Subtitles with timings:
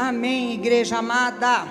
[0.00, 1.66] Amém, igreja amada.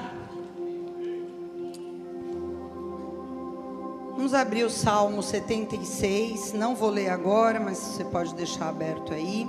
[4.17, 6.51] Vamos abrir o Salmo 76.
[6.51, 9.47] Não vou ler agora, mas você pode deixar aberto aí.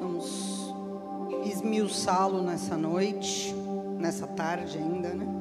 [0.00, 0.74] Vamos
[1.44, 3.54] esmiuçá-lo nessa noite,
[3.98, 5.39] nessa tarde ainda, né?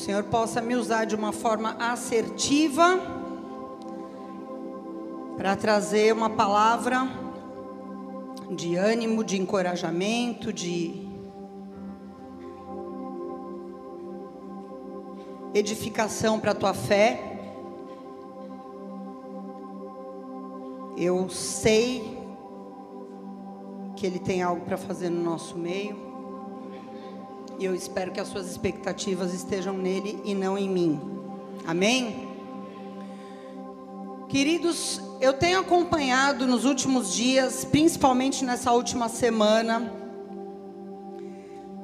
[0.00, 2.98] Senhor possa me usar de uma forma assertiva
[5.36, 7.06] para trazer uma palavra
[8.50, 11.06] de ânimo, de encorajamento, de
[15.52, 17.38] edificação para a tua fé.
[20.96, 22.18] Eu sei
[23.96, 26.09] que Ele tem algo para fazer no nosso meio.
[27.60, 30.98] E eu espero que as suas expectativas estejam nele e não em mim.
[31.66, 32.26] Amém?
[34.30, 39.92] Queridos, eu tenho acompanhado nos últimos dias, principalmente nessa última semana,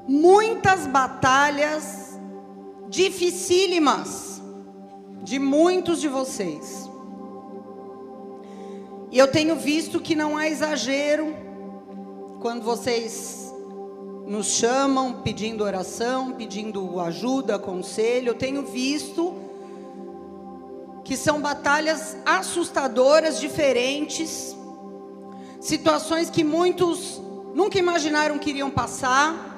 [0.08, 2.18] muitas batalhas
[2.88, 4.40] dificílimas
[5.22, 6.88] de muitos de vocês.
[9.12, 11.36] E eu tenho visto que não há exagero
[12.40, 13.45] quando vocês
[14.26, 18.30] nos chamam pedindo oração, pedindo ajuda, conselho.
[18.30, 19.34] Eu tenho visto
[21.04, 24.56] que são batalhas assustadoras, diferentes,
[25.60, 27.22] situações que muitos
[27.54, 29.54] nunca imaginaram que iriam passar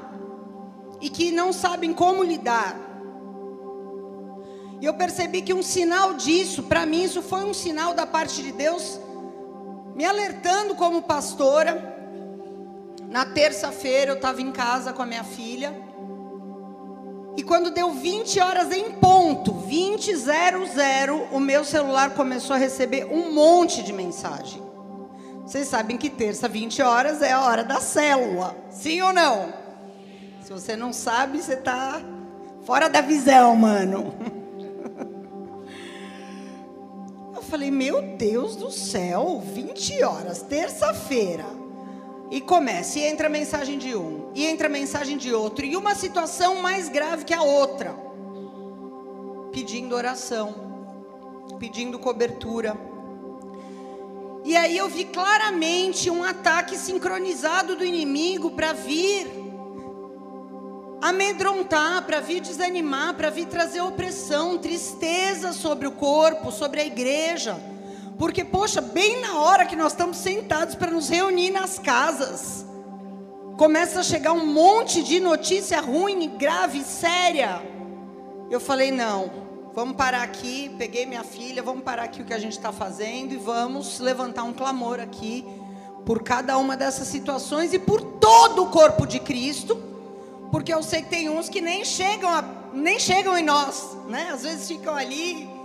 [1.01, 2.79] e que não sabem como lidar.
[4.83, 8.43] E eu percebi que um sinal disso, para mim, isso foi um sinal da parte
[8.43, 9.01] de Deus,
[9.97, 11.98] me alertando como pastora
[13.09, 15.75] na terça-feira eu estava em casa com a minha filha.
[17.37, 23.33] E quando deu 20 horas em ponto, 20:00, o meu celular começou a receber um
[23.33, 24.63] monte de mensagem.
[25.47, 28.55] Vocês sabem que terça, 20 horas, é a hora da célula.
[28.71, 29.55] Sim ou não?
[30.43, 32.03] Se você não sabe, você está
[32.65, 34.15] fora da visão, mano.
[37.35, 41.58] Eu falei, meu Deus do céu, 20 horas, terça-feira.
[42.31, 45.77] E começa, e entra a mensagem de um, e entra a mensagem de outro, e
[45.77, 47.95] uma situação mais grave que a outra.
[49.51, 50.55] Pedindo oração,
[51.59, 52.77] pedindo cobertura.
[54.45, 59.27] E aí eu vi claramente um ataque sincronizado do inimigo para vir
[61.01, 67.59] amedrontar, para vir desanimar, para vir trazer opressão, tristeza sobre o corpo, sobre a igreja
[68.19, 72.67] porque, poxa, bem na hora que nós estamos sentados para nos reunir nas casas,
[73.57, 77.63] começa a chegar um monte de notícia ruim, grave, séria.
[78.51, 79.31] Eu falei: não,
[79.73, 80.75] vamos parar aqui.
[80.77, 84.43] Peguei minha filha, vamos parar aqui o que a gente está fazendo e vamos levantar
[84.43, 85.47] um clamor aqui
[86.05, 89.77] por cada uma dessas situações e por todo o corpo de Cristo,
[90.51, 92.43] porque eu sei que tem uns que nem chegam, a,
[92.73, 94.31] nem chegam em nós, né?
[94.33, 95.58] Às vezes ficam ali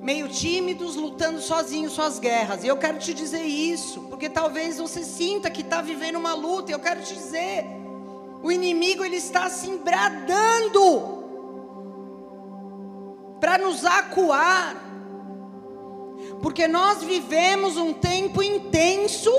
[0.00, 2.64] meio tímidos, lutando sozinhos suas guerras.
[2.64, 6.70] E eu quero te dizer isso, porque talvez você sinta que está vivendo uma luta.
[6.70, 7.66] E eu quero te dizer,
[8.42, 11.18] o inimigo ele está assim bradando
[13.40, 14.76] para nos acuar,
[16.42, 19.30] porque nós vivemos um tempo intenso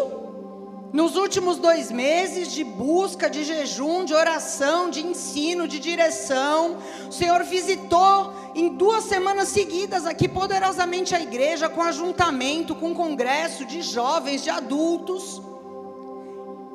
[0.93, 7.11] nos últimos dois meses de busca, de jejum, de oração, de ensino, de direção, o
[7.11, 13.81] Senhor visitou em duas semanas seguidas aqui poderosamente a igreja, com ajuntamento, com congresso de
[13.81, 15.41] jovens, de adultos.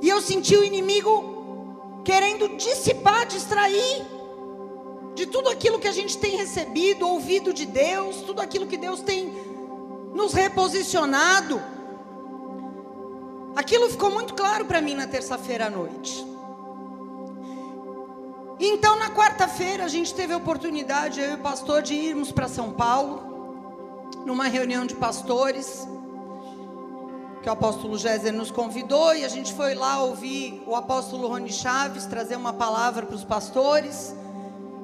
[0.01, 4.07] E eu senti o inimigo querendo dissipar, distrair
[5.15, 9.01] de tudo aquilo que a gente tem recebido, ouvido de Deus, tudo aquilo que Deus
[9.01, 9.31] tem
[10.15, 11.76] nos reposicionado.
[13.57, 16.27] Aquilo ficou muito claro para mim na terça-feira à noite.
[18.61, 22.49] Então, na quarta-feira, a gente teve a oportunidade, eu e o pastor, de irmos para
[22.49, 25.89] São Paulo, numa reunião de pastores,
[27.43, 31.53] que o apóstolo Géser nos convidou, e a gente foi lá ouvir o apóstolo Rony
[31.53, 34.15] Chaves trazer uma palavra para os pastores.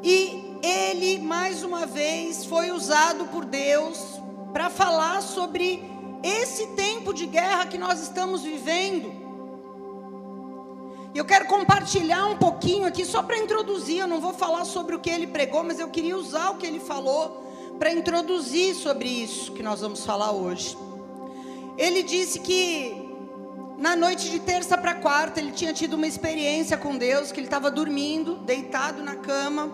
[0.03, 4.19] E ele, mais uma vez, foi usado por Deus
[4.51, 5.92] para falar sobre
[6.23, 9.13] esse tempo de guerra que nós estamos vivendo.
[11.15, 13.99] Eu quero compartilhar um pouquinho aqui, só para introduzir.
[13.99, 16.67] Eu não vou falar sobre o que ele pregou, mas eu queria usar o que
[16.67, 17.43] ele falou
[17.79, 20.77] para introduzir sobre isso que nós vamos falar hoje.
[21.77, 23.11] Ele disse que
[23.77, 27.47] na noite de terça para quarta ele tinha tido uma experiência com Deus, que ele
[27.47, 29.71] estava dormindo, deitado na cama,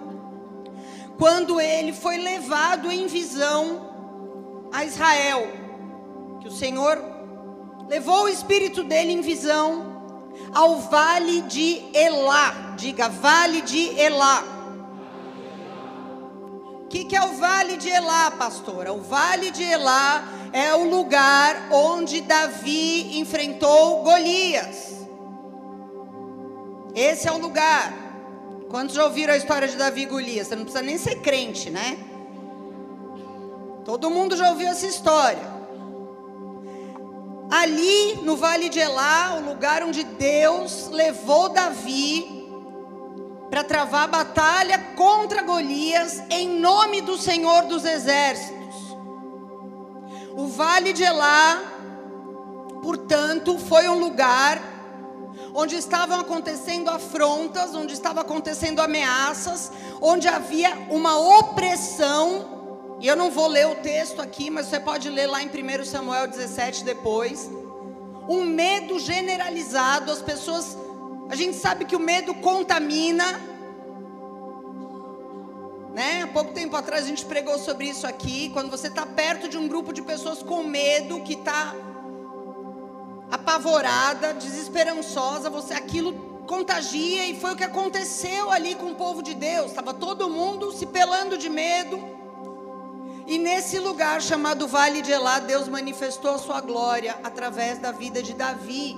[1.18, 5.46] quando ele foi levado em visão a Israel,
[6.40, 7.02] que o Senhor
[7.88, 9.88] levou o espírito dele em visão
[10.54, 12.74] ao vale de Elá.
[12.76, 14.44] Diga, vale de Elá.
[16.84, 18.92] O que, que é o vale de Elá, pastora?
[18.92, 25.06] O vale de Elá é o lugar onde Davi enfrentou Golias.
[26.94, 27.92] Esse é o lugar.
[28.70, 30.46] Quantos já ouviram a história de Davi e Golias?
[30.46, 31.98] Você não precisa nem ser crente, né?
[33.84, 35.57] Todo mundo já ouviu essa história.
[37.50, 42.46] Ali no Vale de Elá, o lugar onde Deus levou Davi
[43.48, 48.96] para travar a batalha contra Golias em nome do Senhor dos Exércitos.
[50.36, 51.62] O Vale de Elá,
[52.82, 54.60] portanto, foi um lugar
[55.54, 62.57] onde estavam acontecendo afrontas, onde estavam acontecendo ameaças, onde havia uma opressão.
[63.00, 65.84] E eu não vou ler o texto aqui, mas você pode ler lá em 1
[65.84, 67.48] Samuel 17 depois.
[68.28, 70.76] Um medo generalizado, as pessoas
[71.30, 73.24] a gente sabe que o medo contamina.
[75.94, 76.22] Né?
[76.22, 78.48] Há pouco tempo atrás a gente pregou sobre isso aqui.
[78.50, 81.74] Quando você está perto de um grupo de pessoas com medo, que está
[83.30, 86.14] apavorada, desesperançosa, você aquilo
[86.46, 89.66] contagia e foi o que aconteceu ali com o povo de Deus.
[89.66, 92.17] Estava todo mundo se pelando de medo.
[93.28, 98.22] E nesse lugar chamado Vale de Elá, Deus manifestou a sua glória através da vida
[98.22, 98.96] de Davi.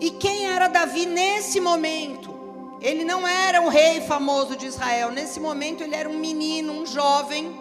[0.00, 2.34] E quem era Davi nesse momento?
[2.80, 5.10] Ele não era um rei famoso de Israel.
[5.10, 7.54] Nesse momento ele era um menino, um jovem,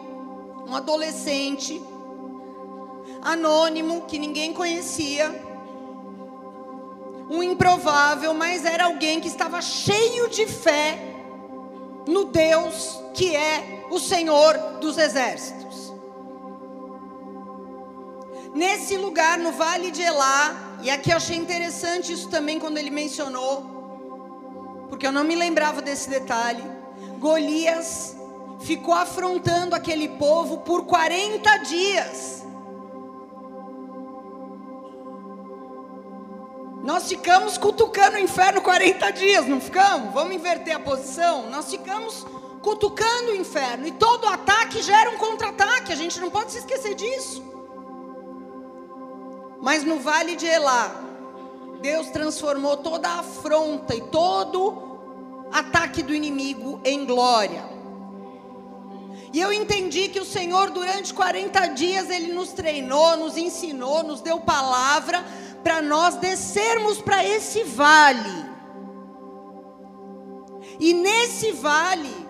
[0.66, 1.84] um adolescente,
[3.22, 5.30] anônimo, que ninguém conhecia.
[7.30, 10.98] Um improvável, mas era alguém que estava cheio de fé
[12.08, 15.65] no Deus que é o Senhor dos exércitos.
[18.56, 22.90] Nesse lugar, no vale de Elá, e aqui eu achei interessante isso também quando ele
[22.90, 26.64] mencionou, porque eu não me lembrava desse detalhe.
[27.20, 28.16] Golias
[28.62, 32.46] ficou afrontando aquele povo por 40 dias.
[36.82, 40.14] Nós ficamos cutucando o inferno 40 dias, não ficamos?
[40.14, 41.50] Vamos inverter a posição?
[41.50, 42.26] Nós ficamos
[42.62, 43.86] cutucando o inferno.
[43.86, 47.55] E todo ataque gera um contra-ataque, a gente não pode se esquecer disso.
[49.66, 50.92] Mas no vale de Elá,
[51.82, 57.68] Deus transformou toda a afronta e todo ataque do inimigo em glória.
[59.34, 64.22] E eu entendi que o Senhor, durante 40 dias, Ele nos treinou, nos ensinou, nos
[64.22, 65.26] deu palavra
[65.64, 68.46] para nós descermos para esse vale.
[70.80, 72.25] E nesse vale,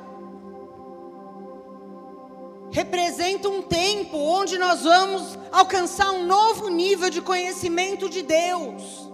[2.76, 9.10] representa um tempo onde nós vamos alcançar um novo nível de conhecimento de Deus.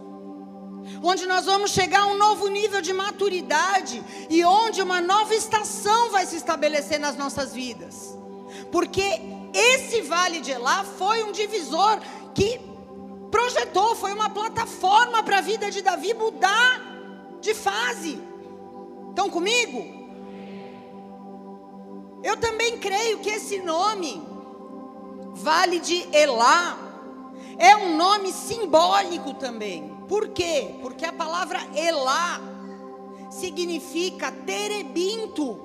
[1.03, 6.09] Onde nós vamos chegar a um novo nível de maturidade e onde uma nova estação
[6.09, 8.17] vai se estabelecer nas nossas vidas.
[8.71, 9.21] Porque
[9.53, 12.01] esse vale de Elá foi um divisor
[12.33, 12.59] que
[13.29, 16.81] projetou, foi uma plataforma para a vida de Davi mudar
[17.39, 18.19] de fase.
[19.11, 20.00] Estão comigo?
[22.23, 24.21] Eu também creio que esse nome,
[25.33, 26.77] Vale de Elá,
[27.57, 29.95] é um nome simbólico também.
[30.07, 30.75] Por quê?
[30.81, 32.39] Porque a palavra Elá
[33.29, 35.59] significa terebinto,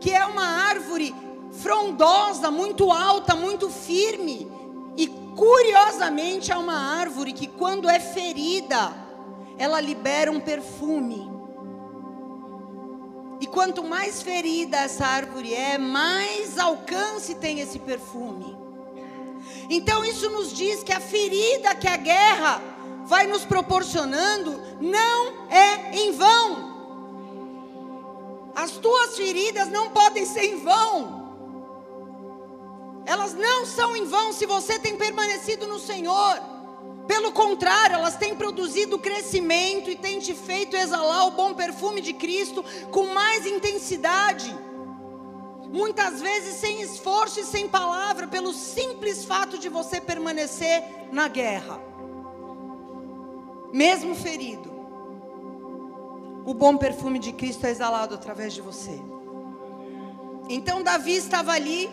[0.00, 1.14] que é uma árvore
[1.50, 4.50] frondosa, muito alta, muito firme.
[4.96, 8.94] E curiosamente é uma árvore que, quando é ferida,
[9.58, 11.39] ela libera um perfume.
[13.40, 18.56] E quanto mais ferida essa árvore é, mais alcance tem esse perfume.
[19.70, 22.60] Então isso nos diz que a ferida que a guerra
[23.06, 26.70] vai nos proporcionando não é em vão.
[28.54, 31.20] As tuas feridas não podem ser em vão.
[33.06, 36.49] Elas não são em vão se você tem permanecido no Senhor.
[37.10, 42.12] Pelo contrário, elas têm produzido crescimento e têm te feito exalar o bom perfume de
[42.12, 44.56] Cristo com mais intensidade.
[45.72, 51.80] Muitas vezes sem esforço e sem palavra, pelo simples fato de você permanecer na guerra.
[53.72, 54.70] Mesmo ferido,
[56.44, 59.02] o bom perfume de Cristo é exalado através de você.
[60.48, 61.90] Então Davi estava ali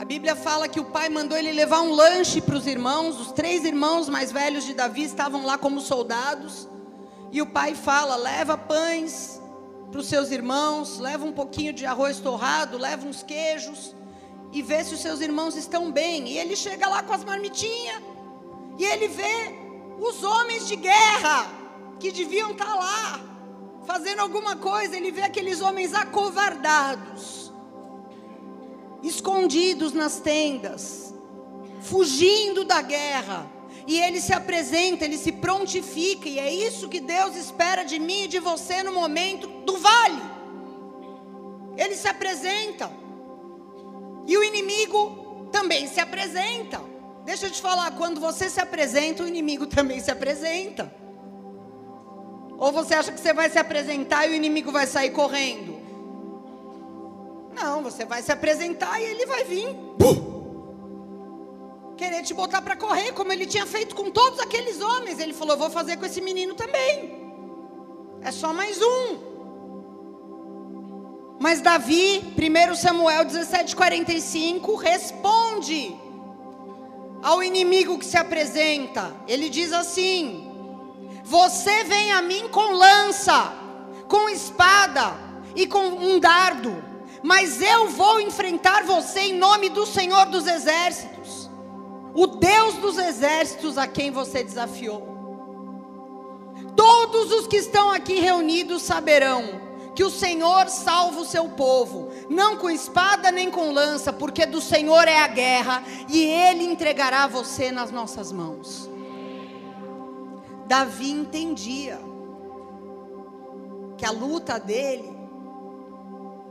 [0.00, 3.20] a Bíblia fala que o pai mandou ele levar um lanche para os irmãos.
[3.20, 6.66] Os três irmãos mais velhos de Davi estavam lá como soldados.
[7.30, 9.38] E o pai fala: leva pães
[9.90, 13.94] para os seus irmãos, leva um pouquinho de arroz torrado, leva uns queijos
[14.54, 16.28] e vê se os seus irmãos estão bem.
[16.28, 18.02] E ele chega lá com as marmitinhas
[18.78, 19.54] e ele vê
[20.00, 21.46] os homens de guerra
[21.98, 23.20] que deviam estar tá lá
[23.86, 24.96] fazendo alguma coisa.
[24.96, 27.39] Ele vê aqueles homens acovardados,
[29.02, 31.14] escondidos nas tendas,
[31.80, 33.50] fugindo da guerra.
[33.86, 38.24] E ele se apresenta, ele se prontifica, e é isso que Deus espera de mim
[38.24, 40.22] e de você no momento do vale.
[41.76, 42.90] Ele se apresenta.
[44.26, 46.80] E o inimigo também se apresenta.
[47.24, 50.92] Deixa eu te falar, quando você se apresenta, o inimigo também se apresenta.
[52.58, 55.79] Ou você acha que você vai se apresentar e o inimigo vai sair correndo?
[57.52, 59.76] Não, você vai se apresentar e ele vai vir.
[61.96, 65.18] Querer te botar para correr, como ele tinha feito com todos aqueles homens.
[65.18, 67.20] Ele falou: Vou fazer com esse menino também.
[68.22, 69.30] É só mais um.
[71.38, 75.96] Mas Davi, 1 Samuel 17,45, responde
[77.22, 79.14] ao inimigo que se apresenta.
[79.26, 80.50] Ele diz assim:
[81.24, 83.52] Você vem a mim com lança,
[84.08, 85.14] com espada
[85.56, 86.82] e com um dardo,
[87.22, 91.50] mas eu vou enfrentar você em nome do Senhor dos Exércitos,
[92.14, 95.08] o Deus dos Exércitos a quem você desafiou.
[96.76, 99.60] Todos os que estão aqui reunidos saberão
[99.94, 104.60] que o Senhor salva o seu povo, não com espada nem com lança, porque do
[104.60, 108.88] Senhor é a guerra e ele entregará você nas nossas mãos.
[110.66, 112.00] Davi entendia
[113.98, 115.19] que a luta dele,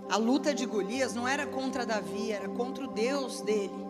[0.10, 3.88] a luta de Golias não era contra Davi, era contra o Deus dele.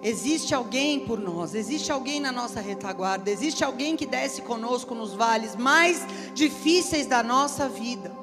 [0.00, 5.12] Existe alguém por nós, existe alguém na nossa retaguarda, existe alguém que desce conosco nos
[5.12, 8.16] vales mais difíceis da nossa vida.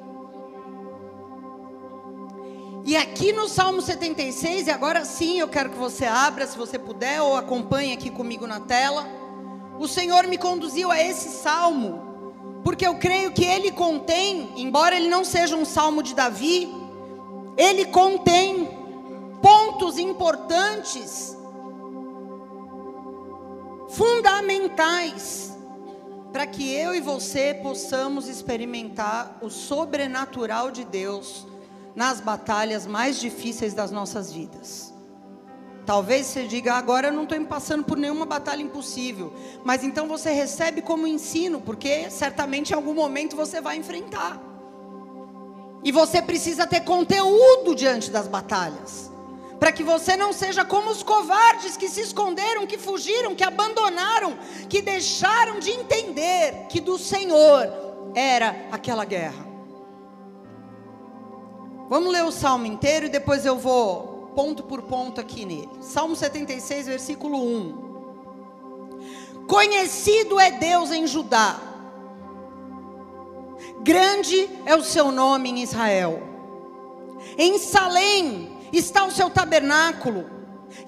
[2.82, 6.78] E aqui no Salmo 76, e agora sim eu quero que você abra, se você
[6.78, 9.06] puder, ou acompanhe aqui comigo na tela.
[9.78, 12.05] O Senhor me conduziu a esse salmo,
[12.66, 16.68] porque eu creio que ele contém, embora ele não seja um salmo de Davi,
[17.56, 18.68] ele contém
[19.40, 21.38] pontos importantes
[23.90, 25.56] fundamentais
[26.32, 31.46] para que eu e você possamos experimentar o sobrenatural de Deus
[31.94, 34.92] nas batalhas mais difíceis das nossas vidas.
[35.86, 39.32] Talvez você diga, agora eu não estou passando por nenhuma batalha impossível.
[39.64, 44.42] Mas então você recebe como ensino, porque certamente em algum momento você vai enfrentar.
[45.84, 49.12] E você precisa ter conteúdo diante das batalhas
[49.60, 54.36] para que você não seja como os covardes que se esconderam, que fugiram, que abandonaram,
[54.68, 57.72] que deixaram de entender que do Senhor
[58.14, 59.46] era aquela guerra.
[61.88, 65.70] Vamos ler o salmo inteiro e depois eu vou ponto por ponto aqui nele.
[65.80, 67.86] Salmo 76, versículo 1.
[69.48, 71.58] Conhecido é Deus em Judá,
[73.80, 76.22] grande é o seu nome em Israel.
[77.38, 80.26] Em Salém, está o seu tabernáculo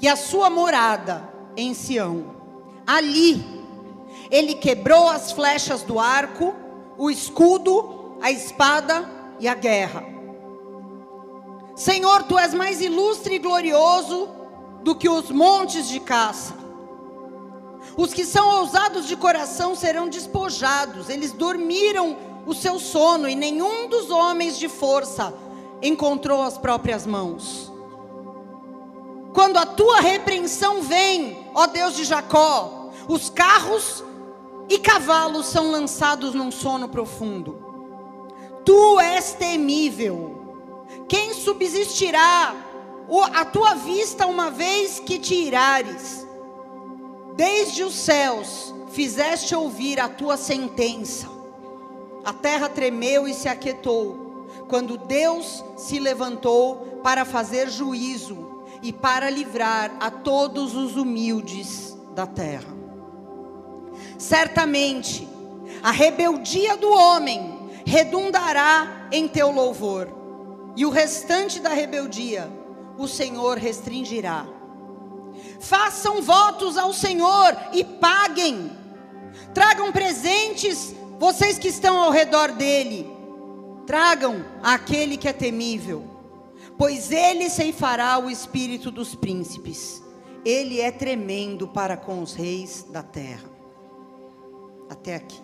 [0.00, 2.36] e a sua morada em Sião.
[2.86, 3.64] Ali
[4.30, 6.54] ele quebrou as flechas do arco,
[6.98, 10.17] o escudo, a espada e a guerra.
[11.78, 14.28] Senhor, tu és mais ilustre e glorioso
[14.82, 16.52] do que os montes de caça.
[17.96, 23.88] Os que são ousados de coração serão despojados, eles dormiram o seu sono, e nenhum
[23.88, 25.32] dos homens de força
[25.80, 27.72] encontrou as próprias mãos.
[29.32, 34.02] Quando a tua repreensão vem, ó Deus de Jacó, os carros
[34.68, 37.56] e cavalos são lançados num sono profundo.
[38.64, 40.27] Tu és temível.
[41.08, 42.54] Quem subsistirá
[43.34, 46.26] a tua vista uma vez que te irares?
[47.34, 51.28] Desde os céus fizeste ouvir a tua sentença.
[52.24, 59.30] A terra tremeu e se aquietou quando Deus se levantou para fazer juízo e para
[59.30, 62.76] livrar a todos os humildes da terra.
[64.18, 65.26] Certamente,
[65.82, 70.08] a rebeldia do homem redundará em teu louvor,
[70.76, 72.50] e o restante da rebeldia
[72.96, 74.46] o Senhor restringirá.
[75.60, 78.72] Façam votos ao Senhor e paguem.
[79.54, 83.18] Tragam presentes, vocês que estão ao redor dele
[83.88, 86.04] Tragam aquele que é temível,
[86.76, 90.02] pois ele ceifará o espírito dos príncipes.
[90.44, 93.48] Ele é tremendo para com os reis da terra.
[94.90, 95.40] Até aqui.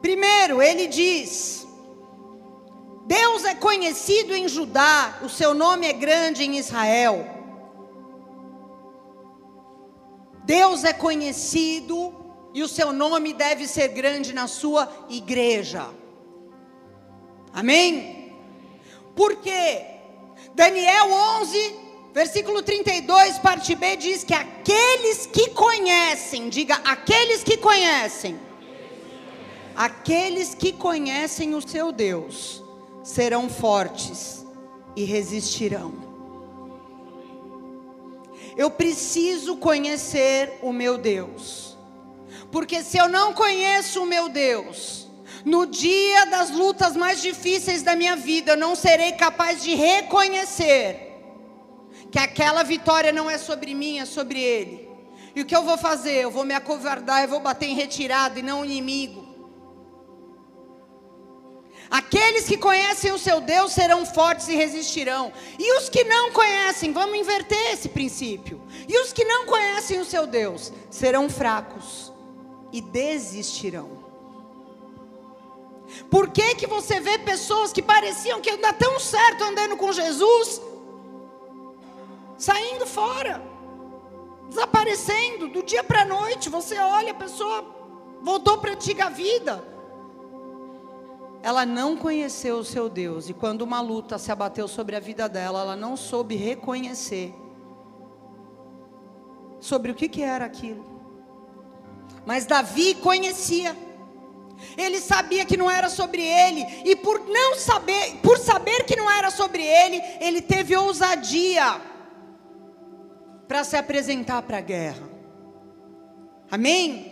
[0.00, 1.66] Primeiro, ele diz:
[3.06, 7.26] Deus é conhecido em Judá, o seu nome é grande em Israel.
[10.44, 12.14] Deus é conhecido
[12.54, 15.88] e o seu nome deve ser grande na sua igreja.
[17.52, 18.34] Amém?
[19.14, 19.86] Por quê?
[20.54, 21.76] Daniel 11,
[22.12, 28.38] versículo 32, parte B, diz que aqueles que conhecem, diga aqueles que conhecem,
[29.74, 32.61] aqueles que conhecem o seu Deus,
[33.02, 34.46] serão fortes
[34.94, 35.92] e resistirão.
[38.56, 41.76] Eu preciso conhecer o meu Deus,
[42.50, 45.08] porque se eu não conheço o meu Deus,
[45.44, 51.12] no dia das lutas mais difíceis da minha vida, eu não serei capaz de reconhecer
[52.10, 54.88] que aquela vitória não é sobre mim, é sobre Ele.
[55.34, 56.16] E o que eu vou fazer?
[56.16, 59.21] Eu vou me acovardar, eu vou bater em retirada e não inimigo.
[61.92, 65.30] Aqueles que conhecem o seu Deus serão fortes e resistirão.
[65.58, 68.58] E os que não conhecem, vamos inverter esse princípio.
[68.88, 72.10] E os que não conhecem o seu Deus serão fracos
[72.72, 73.90] e desistirão.
[76.10, 80.62] Por que, que você vê pessoas que pareciam que andam tão certo andando com Jesus,
[82.38, 83.42] saindo fora,
[84.48, 86.48] desaparecendo do dia para a noite?
[86.48, 87.62] Você olha, a pessoa
[88.22, 89.71] voltou para a antiga vida.
[91.42, 95.28] Ela não conheceu o seu Deus, e quando uma luta se abateu sobre a vida
[95.28, 97.34] dela, ela não soube reconhecer
[99.58, 100.84] sobre o que, que era aquilo.
[102.24, 103.76] Mas Davi conhecia.
[104.76, 109.10] Ele sabia que não era sobre ele, e por não saber, por saber que não
[109.10, 111.80] era sobre ele, ele teve ousadia
[113.48, 115.10] para se apresentar para a guerra.
[116.48, 117.11] Amém?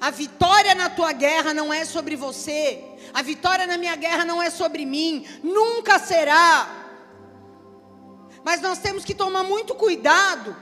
[0.00, 2.82] A vitória na tua guerra não é sobre você.
[3.12, 5.26] A vitória na minha guerra não é sobre mim.
[5.42, 6.68] Nunca será.
[8.44, 10.54] Mas nós temos que tomar muito cuidado,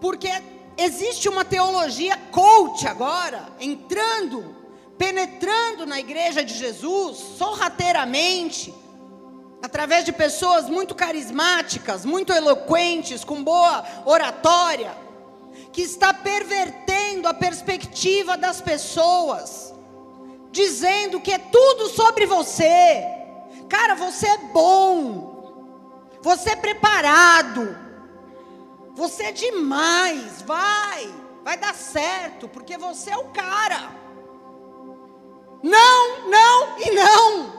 [0.00, 0.30] porque
[0.78, 4.56] existe uma teologia coach agora, entrando
[4.98, 8.74] penetrando na igreja de Jesus sorrateiramente,
[9.62, 14.92] através de pessoas muito carismáticas, muito eloquentes, com boa oratória,
[15.72, 19.74] que está pervertendo a perspectiva das pessoas,
[20.50, 23.04] dizendo que é tudo sobre você.
[23.68, 27.76] Cara, você é bom, você é preparado,
[28.94, 33.90] você é demais, vai, vai dar certo, porque você é o cara.
[35.62, 37.57] Não, não e não.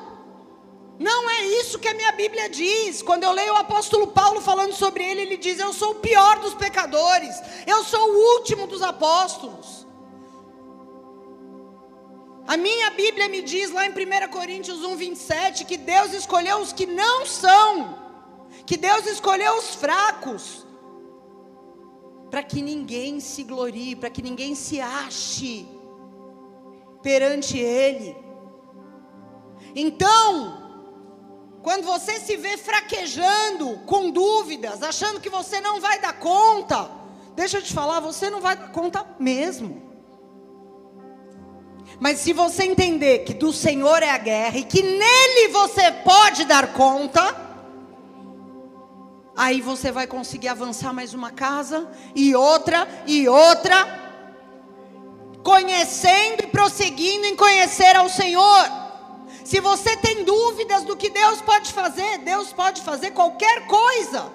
[0.99, 3.01] Não é isso que a minha Bíblia diz.
[3.01, 6.39] Quando eu leio o apóstolo Paulo falando sobre ele, ele diz: Eu sou o pior
[6.39, 9.87] dos pecadores, eu sou o último dos apóstolos.
[12.45, 16.73] A minha Bíblia me diz lá em 1 Coríntios 1, 27 que Deus escolheu os
[16.73, 17.97] que não são,
[18.65, 20.65] que Deus escolheu os fracos,
[22.29, 25.65] para que ninguém se glorie, para que ninguém se ache
[27.01, 28.17] perante Ele.
[29.75, 30.68] Então,
[31.61, 36.89] quando você se vê fraquejando, com dúvidas, achando que você não vai dar conta,
[37.35, 39.89] deixa eu te falar, você não vai dar conta mesmo.
[41.99, 46.45] Mas se você entender que do Senhor é a guerra e que nele você pode
[46.45, 47.35] dar conta,
[49.35, 53.99] aí você vai conseguir avançar mais uma casa e outra e outra
[55.43, 58.78] conhecendo e prosseguindo em conhecer ao Senhor.
[59.49, 64.31] Se você tem dúvidas do que Deus pode fazer, Deus pode fazer qualquer coisa.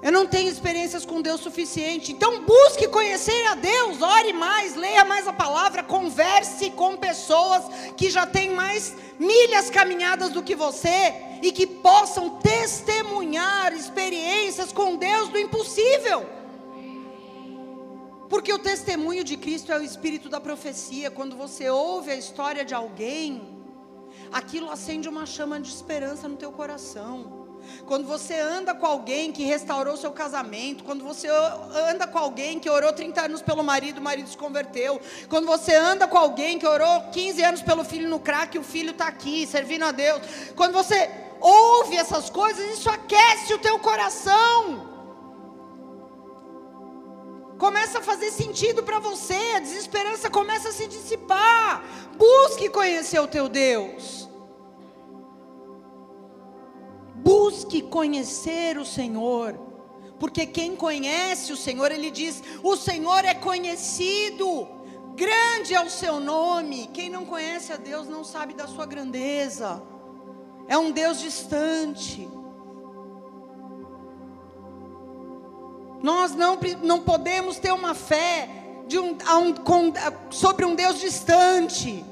[0.00, 2.12] Eu não tenho experiências com Deus suficiente.
[2.12, 7.64] Então busque conhecer a Deus, ore mais, leia mais a palavra, converse com pessoas
[7.96, 14.94] que já têm mais milhas caminhadas do que você e que possam testemunhar experiências com
[14.94, 16.41] Deus do impossível.
[18.32, 21.10] Porque o testemunho de Cristo é o espírito da profecia.
[21.10, 23.42] Quando você ouve a história de alguém,
[24.32, 27.60] aquilo acende uma chama de esperança no teu coração.
[27.84, 31.28] Quando você anda com alguém que restaurou seu casamento, quando você
[31.90, 35.76] anda com alguém que orou 30 anos pelo marido, o marido se converteu, quando você
[35.76, 39.46] anda com alguém que orou 15 anos pelo filho no crack, o filho está aqui,
[39.46, 40.22] servindo a Deus,
[40.56, 44.91] quando você ouve essas coisas, isso aquece o teu coração
[47.64, 51.84] começa a fazer sentido para você, a desesperança começa a se dissipar.
[52.18, 54.28] Busque conhecer o teu Deus.
[57.14, 59.54] Busque conhecer o Senhor,
[60.18, 64.48] porque quem conhece o Senhor, ele diz: o Senhor é conhecido,
[65.14, 66.88] Grande é o seu nome.
[66.92, 69.80] Quem não conhece a Deus não sabe da sua grandeza.
[70.66, 72.28] É um Deus distante.
[76.02, 78.48] Nós não, não podemos ter uma fé
[78.88, 79.92] de um, um, com,
[80.30, 82.04] sobre um Deus distante.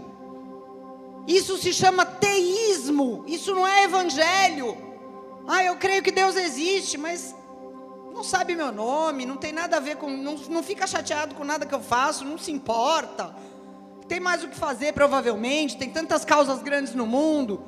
[1.26, 3.24] Isso se chama teísmo.
[3.26, 4.76] Isso não é evangelho.
[5.46, 7.34] Ah, eu creio que Deus existe, mas
[8.14, 10.08] não sabe meu nome, não tem nada a ver com.
[10.08, 13.34] Não, não fica chateado com nada que eu faço, não se importa.
[14.06, 15.76] Tem mais o que fazer, provavelmente.
[15.76, 17.62] Tem tantas causas grandes no mundo.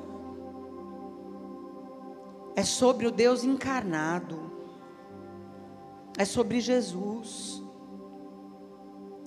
[2.55, 4.52] É sobre o Deus encarnado.
[6.17, 7.61] É sobre Jesus.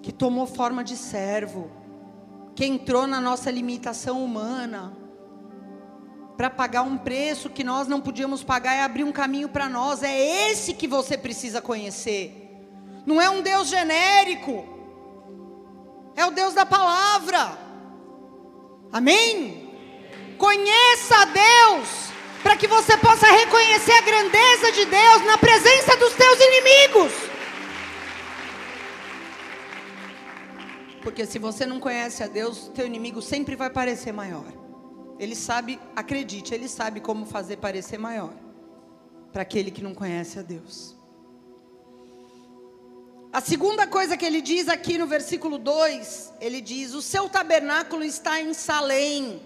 [0.03, 1.71] Que tomou forma de servo.
[2.55, 4.97] Que entrou na nossa limitação humana
[6.37, 10.03] para pagar um preço que nós não podíamos pagar e abrir um caminho para nós.
[10.03, 12.43] É esse que você precisa conhecer.
[13.07, 14.65] Não é um Deus genérico.
[16.15, 17.59] É o Deus da palavra.
[18.93, 19.73] Amém?
[20.39, 22.06] Conheça a Deus
[22.47, 27.13] para que você possa reconhecer a grandeza de Deus na presença dos teus inimigos.
[31.03, 34.47] Porque se você não conhece a Deus, teu inimigo sempre vai parecer maior.
[35.19, 38.33] Ele sabe, acredite, ele sabe como fazer parecer maior
[39.33, 40.95] para aquele que não conhece a Deus.
[43.33, 48.05] A segunda coisa que ele diz aqui no versículo 2, ele diz: O seu tabernáculo
[48.05, 49.43] está em Salém,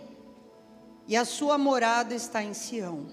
[1.06, 3.06] e a sua morada está em Sião.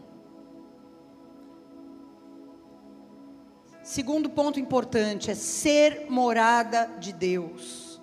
[3.84, 8.02] Segundo ponto importante é ser morada de Deus.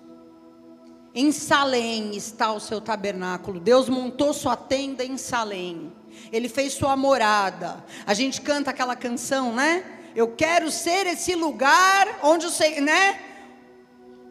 [1.13, 3.59] Em Salém está o seu tabernáculo.
[3.59, 5.93] Deus montou sua tenda em Salém.
[6.31, 7.85] Ele fez sua morada.
[8.05, 9.85] A gente canta aquela canção, né?
[10.15, 13.21] Eu quero ser esse lugar onde o Senhor, né?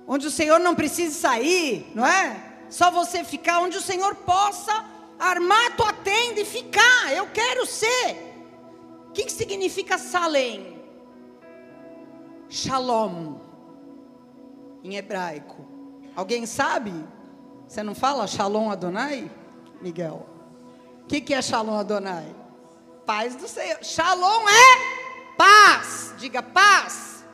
[0.07, 2.37] Onde o Senhor não precise sair, não é?
[2.69, 4.85] Só você ficar onde o Senhor possa
[5.31, 7.13] armar tua tenda e ficar.
[7.13, 8.35] Eu quero ser.
[9.09, 10.83] O que, que significa Salém?
[12.49, 13.37] Shalom,
[14.83, 15.67] em hebraico.
[16.15, 16.93] Alguém sabe?
[17.67, 19.31] Você não fala Shalom Adonai,
[19.81, 20.27] Miguel?
[21.03, 22.35] O que, que é Shalom Adonai?
[23.07, 23.83] Paz do Senhor.
[23.83, 26.15] Shalom é paz.
[26.19, 27.25] Diga paz.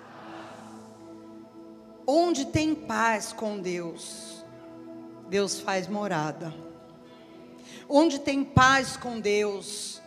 [2.06, 4.44] Onde tem paz com Deus,
[5.28, 6.52] Deus faz morada.
[7.92, 10.00] Onde tem paz com Deus,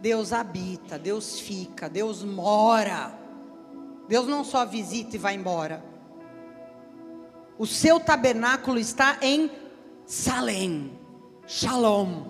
[0.00, 3.12] Deus habita, Deus fica, Deus mora.
[4.08, 5.84] Deus não só visita e vai embora.
[7.58, 9.50] O seu tabernáculo está em
[10.06, 10.98] Salem.
[11.46, 12.24] Shalom.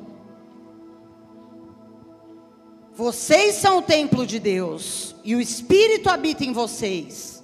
[2.92, 7.35] Vocês são o templo de Deus e o Espírito habita em vocês.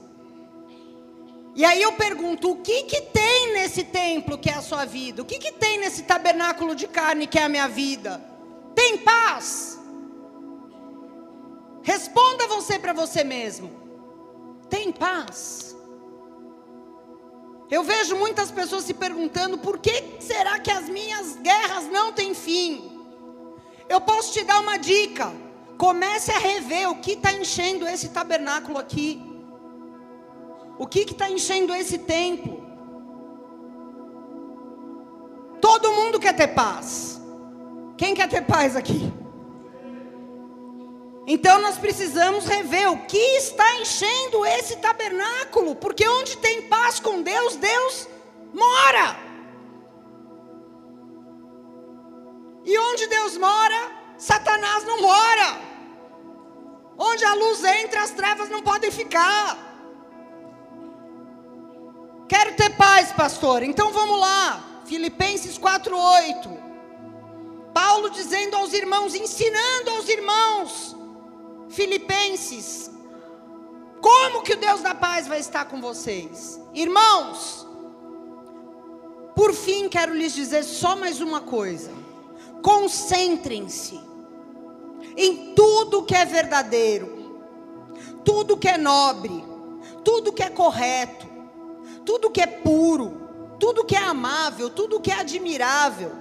[1.55, 5.21] E aí eu pergunto, o que que tem nesse templo que é a sua vida?
[5.21, 8.23] O que que tem nesse tabernáculo de carne que é a minha vida?
[8.75, 9.79] Tem paz?
[11.83, 13.71] Responda você para você mesmo.
[14.71, 15.77] Tem paz?
[17.71, 22.35] Eu vejo muitas pessoas se perguntando por que será que as minhas guerras não têm
[22.35, 23.03] fim?
[23.89, 25.33] Eu posso te dar uma dica.
[25.77, 29.32] Comece a rever o que está enchendo esse tabernáculo aqui.
[30.79, 32.63] O que está enchendo esse templo?
[35.61, 37.21] Todo mundo quer ter paz.
[37.97, 39.13] Quem quer ter paz aqui?
[41.27, 47.23] Então nós precisamos rever o que está enchendo esse tabernáculo, porque onde tem paz com
[47.23, 48.09] Deus, Deus
[48.53, 49.17] mora.
[52.65, 55.61] E onde Deus mora, Satanás não mora.
[56.99, 59.72] Onde a luz entra, as trevas não podem ficar.
[62.33, 63.63] Quero ter paz, pastor.
[63.63, 64.83] Então vamos lá.
[64.87, 66.49] Filipenses 4:8.
[67.75, 70.97] Paulo dizendo aos irmãos, ensinando aos irmãos
[71.69, 72.91] Filipenses.
[74.01, 76.59] Como que o Deus da paz vai estar com vocês?
[76.73, 77.67] Irmãos,
[79.37, 81.93] por fim quero lhes dizer só mais uma coisa.
[82.63, 84.01] Concentrem-se
[85.19, 87.43] em tudo que é verdadeiro,
[88.25, 89.45] tudo que é nobre,
[90.03, 91.32] tudo que é correto,
[92.05, 96.13] tudo que é puro, tudo que é amável, tudo que é admirável.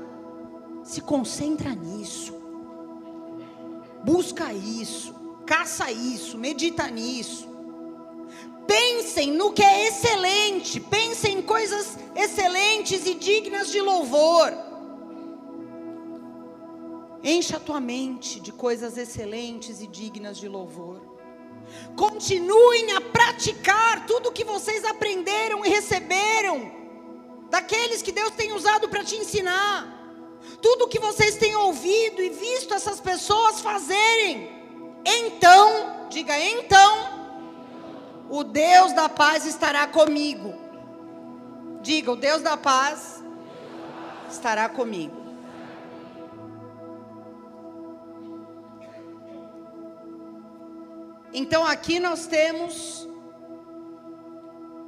[0.84, 2.34] Se concentra nisso.
[4.04, 7.46] Busca isso caça isso, medita nisso.
[8.66, 14.54] Pensem no que é excelente, pensem em coisas excelentes e dignas de louvor.
[17.22, 21.02] Encha a tua mente de coisas excelentes e dignas de louvor.
[21.96, 26.72] Continuem a praticar tudo o que vocês aprenderam e receberam
[27.50, 30.00] daqueles que Deus tem usado para te ensinar.
[30.62, 34.62] Tudo que vocês têm ouvido e visto essas pessoas fazerem.
[35.06, 37.22] Então, diga então,
[38.30, 40.54] o Deus da paz estará comigo.
[41.82, 43.24] Diga, o Deus da paz
[44.30, 45.31] estará comigo.
[51.42, 53.10] Então aqui nós temos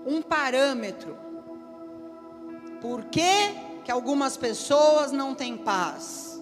[0.06, 1.18] um parâmetro.
[2.80, 6.40] Por que, que algumas pessoas não têm paz?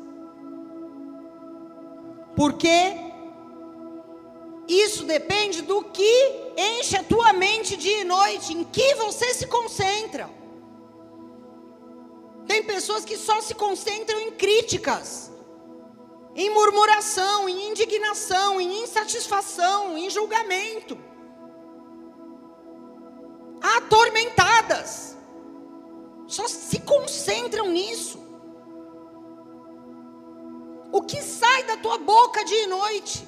[2.35, 2.75] Porque
[4.67, 6.13] isso depende do que
[6.57, 10.29] enche a tua mente dia e noite, em que você se concentra.
[12.45, 15.31] Tem pessoas que só se concentram em críticas,
[16.35, 20.97] em murmuração, em indignação, em insatisfação, em julgamento.
[23.77, 25.17] Atormentadas.
[26.27, 28.19] Só se concentram nisso.
[30.91, 33.27] O que sai da tua boca dia e noite?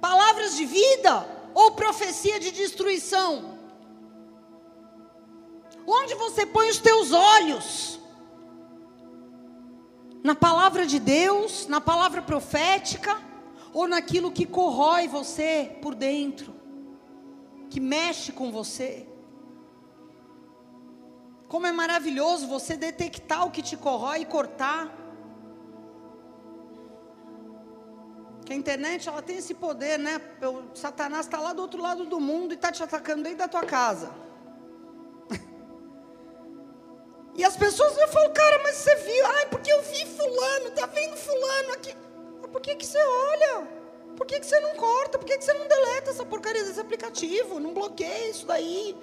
[0.00, 3.58] Palavras de vida ou profecia de destruição?
[5.86, 7.97] Onde você põe os teus olhos?
[10.22, 13.20] Na palavra de Deus, na palavra profética,
[13.72, 16.54] ou naquilo que corrói você por dentro,
[17.70, 19.06] que mexe com você?
[21.48, 24.92] Como é maravilhoso você detectar o que te corrói e cortar.
[28.44, 30.20] Que a internet ela tem esse poder, né?
[30.42, 33.48] O Satanás está lá do outro lado do mundo e está te atacando dentro da
[33.48, 34.10] tua casa.
[37.38, 39.26] E as pessoas eu falo, cara, mas você viu?
[39.26, 41.94] Ai, porque eu vi fulano, tá vendo fulano aqui?
[42.50, 43.68] Por que, que você olha?
[44.16, 45.18] Por que, que você não corta?
[45.18, 47.60] Por que, que você não deleta essa porcaria desse aplicativo?
[47.60, 48.96] Não bloqueia isso daí?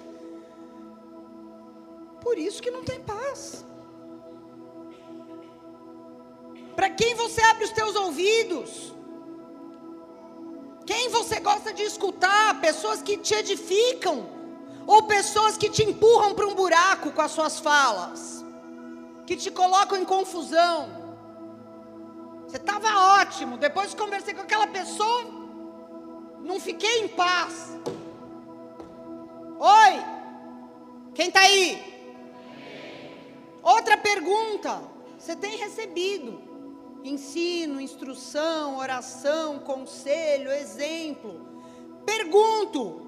[2.20, 3.64] Por isso que não tem paz.
[6.74, 8.92] Para quem você abre os teus ouvidos?
[10.84, 12.60] Quem você gosta de escutar?
[12.60, 14.35] Pessoas que te edificam
[14.86, 18.44] ou pessoas que te empurram para um buraco com as suas falas,
[19.26, 20.88] que te colocam em confusão.
[22.46, 25.24] Você estava ótimo, depois conversei com aquela pessoa,
[26.40, 27.76] não fiquei em paz.
[29.58, 30.04] Oi,
[31.14, 31.94] quem está aí?
[33.62, 34.80] Outra pergunta:
[35.18, 36.46] você tem recebido
[37.02, 41.46] ensino, instrução, oração, conselho, exemplo?
[42.04, 43.05] Pergunto,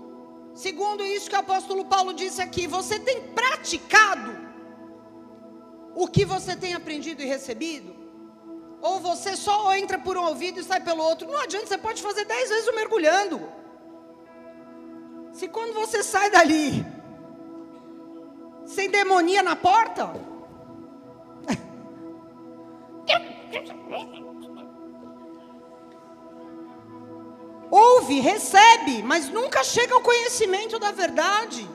[0.64, 4.36] segundo isso que o apóstolo Paulo disse aqui, você tem praticado
[5.94, 7.94] o que você tem aprendido e recebido?
[8.80, 11.28] Ou você só entra por um ouvido e sai pelo outro?
[11.28, 13.40] Não adianta, você pode fazer dez vezes o mergulhando.
[15.32, 16.86] Se quando você sai dali,
[18.66, 20.12] sem demonia na porta,
[27.70, 31.68] Ouve, recebe, mas nunca chega ao conhecimento da verdade.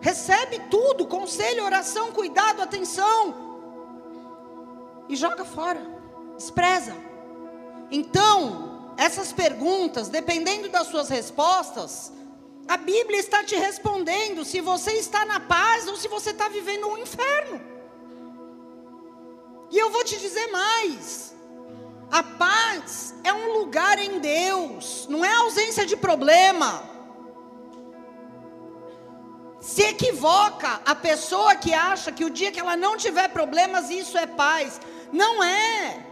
[0.00, 3.34] Recebe tudo, conselho, oração, cuidado, atenção.
[5.08, 5.80] E joga fora,
[6.36, 6.94] despreza.
[7.90, 12.12] Então, essas perguntas, dependendo das suas respostas,
[12.68, 16.86] a Bíblia está te respondendo se você está na paz ou se você está vivendo
[16.86, 17.60] um inferno.
[19.70, 21.34] E eu vou te dizer mais:
[22.10, 26.82] a paz é um lugar em Deus, não é ausência de problema.
[29.60, 34.16] Se equivoca a pessoa que acha que o dia que ela não tiver problemas, isso
[34.18, 34.80] é paz.
[35.12, 36.06] Não é.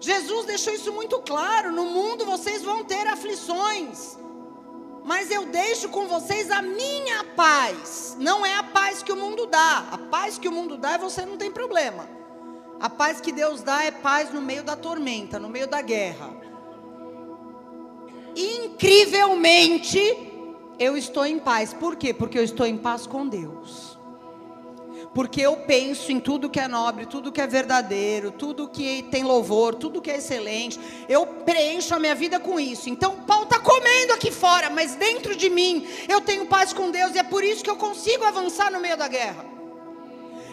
[0.00, 4.18] Jesus deixou isso muito claro: no mundo vocês vão ter aflições,
[5.04, 8.16] mas eu deixo com vocês a minha paz.
[8.18, 10.98] Não é a paz que o mundo dá, a paz que o mundo dá é
[10.98, 12.19] você não tem problema.
[12.80, 16.30] A paz que Deus dá é paz no meio da tormenta, no meio da guerra.
[18.34, 20.00] Incrivelmente,
[20.78, 21.74] eu estou em paz.
[21.74, 22.14] Por quê?
[22.14, 23.98] Porque eu estou em paz com Deus.
[25.14, 29.24] Porque eu penso em tudo que é nobre, tudo que é verdadeiro, tudo que tem
[29.24, 30.80] louvor, tudo que é excelente.
[31.06, 32.88] Eu preencho a minha vida com isso.
[32.88, 36.90] Então, o pau está comendo aqui fora, mas dentro de mim eu tenho paz com
[36.90, 39.59] Deus e é por isso que eu consigo avançar no meio da guerra.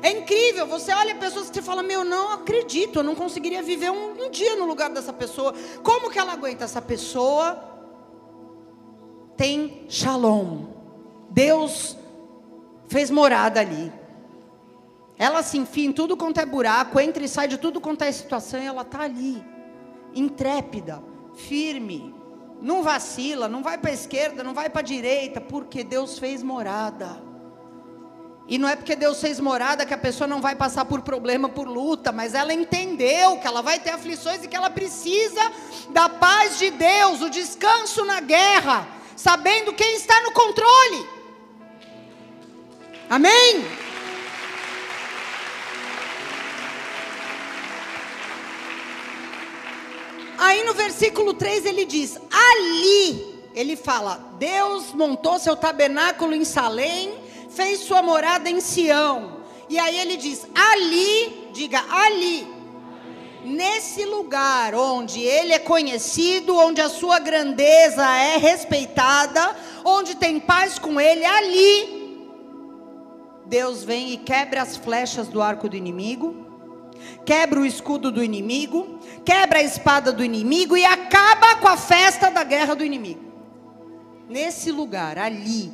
[0.08, 3.92] É incrível, você olha pessoas que você fala, meu, não acredito, eu não conseguiria viver
[3.92, 5.54] um, um dia no lugar dessa pessoa.
[5.84, 6.64] Como que ela aguenta?
[6.64, 7.62] Essa pessoa
[9.36, 10.68] tem shalom.
[11.30, 11.98] Deus
[12.88, 13.92] fez morada ali.
[15.18, 18.12] Ela se enfia em tudo quanto é buraco, entra e sai de tudo quanto é
[18.14, 19.44] situação, e ela está ali,
[20.16, 21.04] intrépida,
[21.36, 22.16] firme,
[22.62, 26.42] não vacila, não vai para a esquerda, não vai para a direita, porque Deus fez
[26.42, 27.27] morada.
[28.48, 31.50] E não é porque Deus fez morada que a pessoa não vai passar por problema,
[31.50, 35.52] por luta, mas ela entendeu que ela vai ter aflições e que ela precisa
[35.90, 41.10] da paz de Deus, o descanso na guerra, sabendo quem está no controle.
[43.10, 43.66] Amém?
[50.38, 57.27] Aí no versículo 3 ele diz: Ali, ele fala, Deus montou seu tabernáculo em Salém
[57.58, 59.38] fez sua morada em Sião.
[59.68, 62.48] E aí ele diz: ali, diga ali,
[63.44, 70.78] nesse lugar onde ele é conhecido, onde a sua grandeza é respeitada, onde tem paz
[70.78, 71.98] com ele, ali
[73.48, 76.46] Deus vem e quebra as flechas do arco do inimigo,
[77.26, 82.30] quebra o escudo do inimigo, quebra a espada do inimigo e acaba com a festa
[82.30, 83.26] da guerra do inimigo.
[84.30, 85.72] Nesse lugar, ali,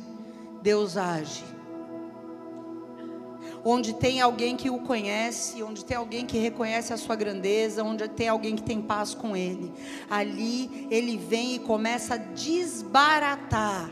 [0.62, 1.53] Deus age
[3.64, 8.06] onde tem alguém que o conhece, onde tem alguém que reconhece a sua grandeza, onde
[8.08, 9.72] tem alguém que tem paz com ele.
[10.10, 13.90] Ali ele vem e começa a desbaratar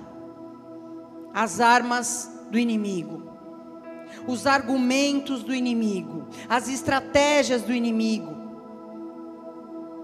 [1.33, 3.23] as armas do inimigo,
[4.27, 8.43] os argumentos do inimigo, as estratégias do inimigo.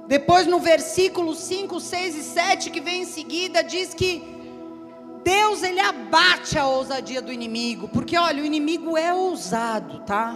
[0.07, 4.38] Depois no versículo 5, 6 e 7 que vem em seguida diz que
[5.29, 10.35] Deus ele abate a ousadia do inimigo, porque olha, o inimigo é ousado, tá?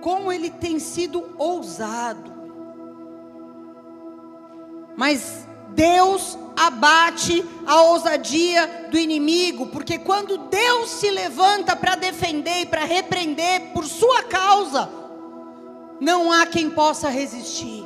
[0.00, 2.32] Como ele tem sido ousado.
[4.96, 12.66] Mas Deus abate a ousadia do inimigo, porque quando Deus se levanta para defender e
[12.66, 14.88] para repreender por sua causa,
[16.00, 17.83] não há quem possa resistir.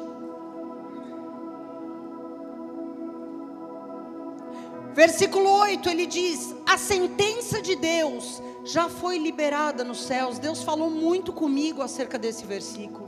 [4.98, 10.40] Versículo 8, ele diz: A sentença de Deus já foi liberada nos céus.
[10.40, 13.06] Deus falou muito comigo acerca desse versículo.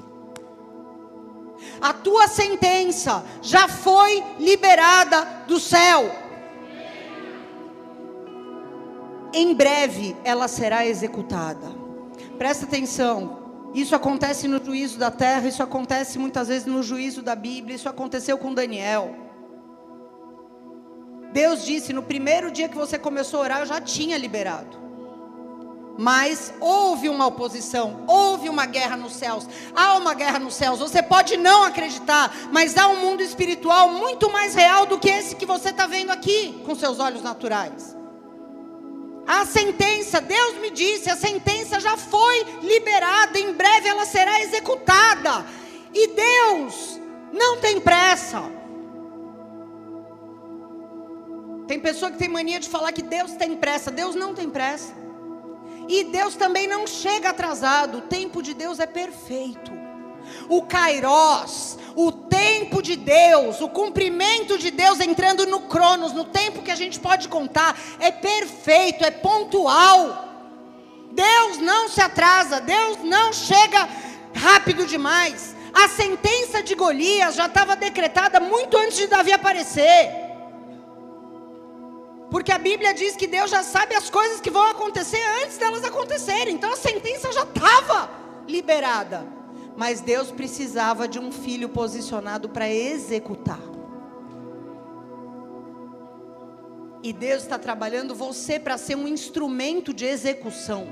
[1.81, 6.15] A tua sentença já foi liberada do céu.
[9.35, 11.67] Em breve ela será executada.
[12.39, 13.73] Presta atenção.
[13.75, 17.89] Isso acontece no juízo da terra, isso acontece muitas vezes no juízo da Bíblia, isso
[17.89, 19.30] aconteceu com Daniel.
[21.33, 24.79] Deus disse: no primeiro dia que você começou a orar, eu já tinha liberado.
[25.99, 29.47] Mas houve uma oposição, houve uma guerra nos céus.
[29.75, 30.79] Há uma guerra nos céus.
[30.79, 35.37] Você pode não acreditar, mas há um mundo espiritual muito mais real do que esse
[35.37, 37.95] que você está vendo aqui com seus olhos naturais.
[39.27, 45.45] A sentença, Deus me disse, a sentença já foi liberada, em breve ela será executada.
[45.93, 46.99] E Deus
[47.33, 48.60] não tem pressa.
[51.71, 53.93] Tem pessoa que tem mania de falar que Deus tem pressa.
[53.93, 54.93] Deus não tem pressa.
[55.89, 57.99] E Deus também não chega atrasado.
[57.99, 59.71] O tempo de Deus é perfeito.
[60.49, 66.61] O Kairos, o tempo de Deus, o cumprimento de Deus entrando no Cronos, no tempo
[66.61, 70.25] que a gente pode contar, é perfeito, é pontual.
[71.13, 73.89] Deus não se atrasa, Deus não chega
[74.35, 75.55] rápido demais.
[75.73, 80.30] A sentença de Golias já estava decretada muito antes de Davi aparecer.
[82.31, 85.83] Porque a Bíblia diz que Deus já sabe as coisas que vão acontecer antes delas
[85.83, 86.55] acontecerem.
[86.55, 88.09] Então a sentença já estava
[88.47, 89.27] liberada.
[89.77, 93.59] Mas Deus precisava de um filho posicionado para executar.
[97.03, 100.87] E Deus está trabalhando você para ser um instrumento de execução.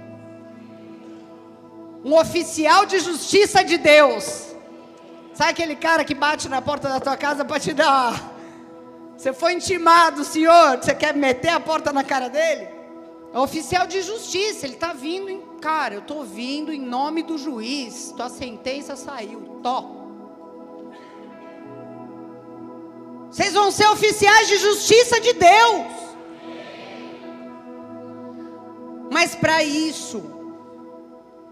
[2.04, 4.56] Um oficial de justiça de Deus.
[5.34, 8.37] Sabe aquele cara que bate na porta da tua casa para te dar
[9.18, 10.78] você foi intimado, senhor.
[10.78, 12.68] Você quer meter a porta na cara dele?
[13.34, 14.64] É oficial de justiça.
[14.64, 15.40] Ele está vindo em.
[15.60, 18.14] Cara, eu estou vindo em nome do juiz.
[18.16, 19.58] Tua sentença saiu.
[19.60, 19.96] Tó.
[23.28, 25.86] Vocês vão ser oficiais de justiça de Deus.
[29.10, 30.22] Mas para isso,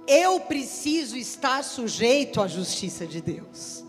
[0.07, 3.86] eu preciso estar sujeito à justiça de Deus.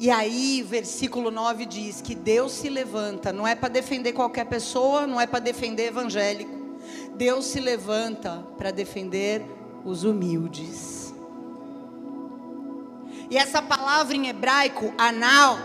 [0.00, 5.06] E aí, versículo 9 diz que Deus se levanta, não é para defender qualquer pessoa,
[5.06, 6.50] não é para defender evangélico.
[7.16, 9.44] Deus se levanta para defender
[9.84, 11.12] os humildes.
[13.28, 15.58] E essa palavra em hebraico, anal,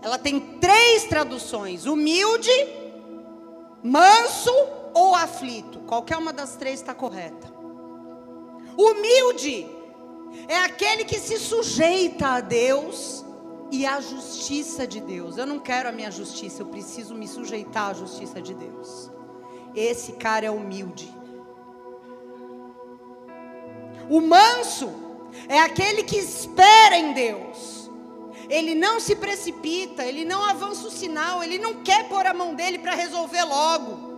[0.00, 2.50] ela tem três traduções: humilde,
[3.82, 4.50] manso
[4.94, 5.80] ou aflito.
[5.80, 7.52] Qualquer uma das três está correta.
[8.78, 9.77] Humilde
[10.48, 13.24] é aquele que se sujeita a Deus
[13.70, 15.36] e a justiça de Deus.
[15.36, 19.10] Eu não quero a minha justiça, eu preciso me sujeitar à justiça de Deus.
[19.74, 21.12] Esse cara é humilde.
[24.08, 24.90] O manso
[25.48, 27.90] é aquele que espera em Deus.
[28.48, 32.54] Ele não se precipita, ele não avança o sinal, ele não quer pôr a mão
[32.54, 34.08] dele para resolver logo.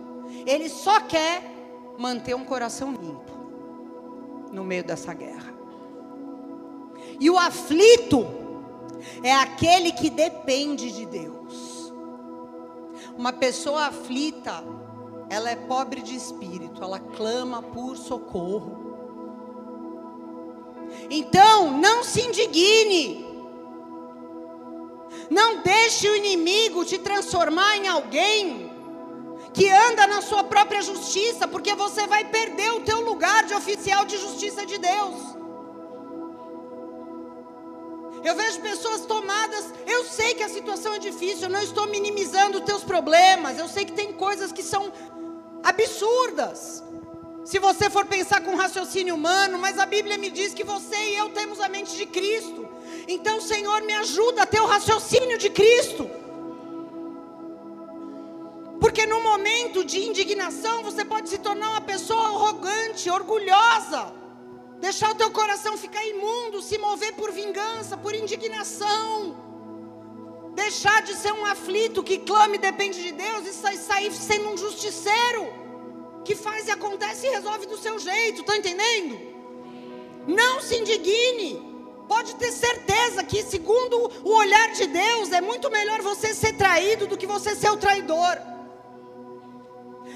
[0.45, 1.43] Ele só quer
[1.97, 3.31] manter um coração limpo
[4.53, 5.50] no meio dessa guerra.
[7.21, 8.27] E o aflito
[9.21, 11.93] é aquele que depende de Deus.
[13.15, 14.63] Uma pessoa aflita,
[15.29, 18.89] ela é pobre de espírito, ela clama por socorro.
[21.11, 23.23] Então, não se indigne.
[25.29, 28.71] Não deixe o inimigo te transformar em alguém
[29.53, 34.05] que anda na sua própria justiça, porque você vai perder o teu lugar de oficial
[34.05, 35.40] de justiça de Deus.
[38.23, 39.73] Eu vejo pessoas tomadas.
[39.85, 41.43] Eu sei que a situação é difícil.
[41.43, 43.57] Eu não estou minimizando os teus problemas.
[43.57, 44.91] Eu sei que tem coisas que são
[45.63, 46.83] absurdas.
[47.43, 51.17] Se você for pensar com raciocínio humano, mas a Bíblia me diz que você e
[51.17, 52.67] eu temos a mente de Cristo.
[53.07, 56.09] Então, Senhor, me ajuda a ter o raciocínio de Cristo.
[58.79, 64.20] Porque no momento de indignação, você pode se tornar uma pessoa arrogante, orgulhosa.
[64.81, 69.37] Deixar o teu coração ficar imundo, se mover por vingança, por indignação.
[70.55, 74.57] Deixar de ser um aflito que clama e depende de Deus e sair sendo um
[74.57, 75.43] justiceiro
[76.25, 79.19] que faz e acontece e resolve do seu jeito, está entendendo?
[80.27, 81.69] Não se indigne.
[82.07, 87.05] Pode ter certeza que, segundo o olhar de Deus, é muito melhor você ser traído
[87.07, 88.37] do que você ser o traidor.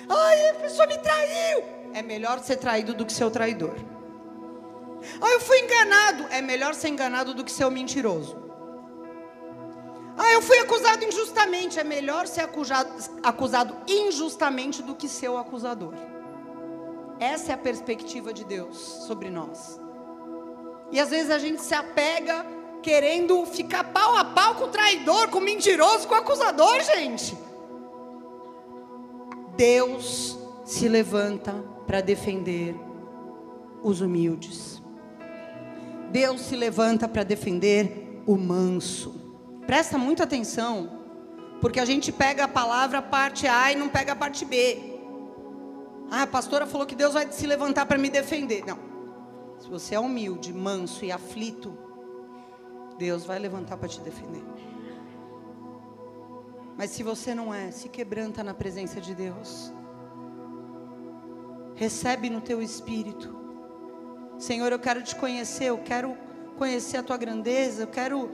[0.10, 1.64] Ai, a pessoa me traiu.
[1.94, 3.95] É melhor ser traído do que ser o traidor.
[5.22, 6.26] Ai, eu fui enganado.
[6.30, 8.38] É melhor ser enganado do que ser o mentiroso.
[10.18, 11.80] Ah, eu fui acusado injustamente.
[11.80, 12.92] É melhor ser acusado,
[13.24, 15.94] acusado injustamente do que ser o acusador.
[17.20, 18.78] Essa é a perspectiva de Deus
[19.08, 19.80] sobre nós.
[20.92, 22.46] E às vezes a gente se apega
[22.82, 27.36] querendo ficar pau a pau com o traidor, com o mentiroso, com o acusador, gente.
[29.58, 31.54] Deus se levanta
[31.88, 32.76] para defender
[33.82, 34.75] os humildes.
[36.16, 39.14] Deus se levanta para defender o manso.
[39.68, 40.90] Presta muita atenção,
[41.60, 44.98] porque a gente pega a palavra parte A e não pega a parte B.
[46.10, 48.64] Ah, a pastora falou que Deus vai se levantar para me defender.
[48.66, 48.80] Não.
[49.60, 51.78] Se você é humilde, manso e aflito,
[52.98, 54.46] Deus vai levantar para te defender.
[56.78, 59.70] Mas se você não é, se quebranta na presença de Deus.
[61.76, 63.45] Recebe no teu espírito.
[64.38, 66.18] Senhor, eu quero te conhecer, eu quero
[66.58, 68.30] conhecer a tua grandeza, eu quero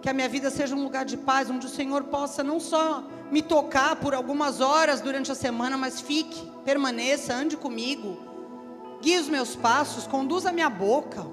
[0.00, 3.04] que a minha vida seja um lugar de paz, onde o Senhor possa não só
[3.30, 8.18] me tocar por algumas horas durante a semana, mas fique, permaneça, ande comigo,
[9.00, 11.24] guie os meus passos, conduza a minha boca.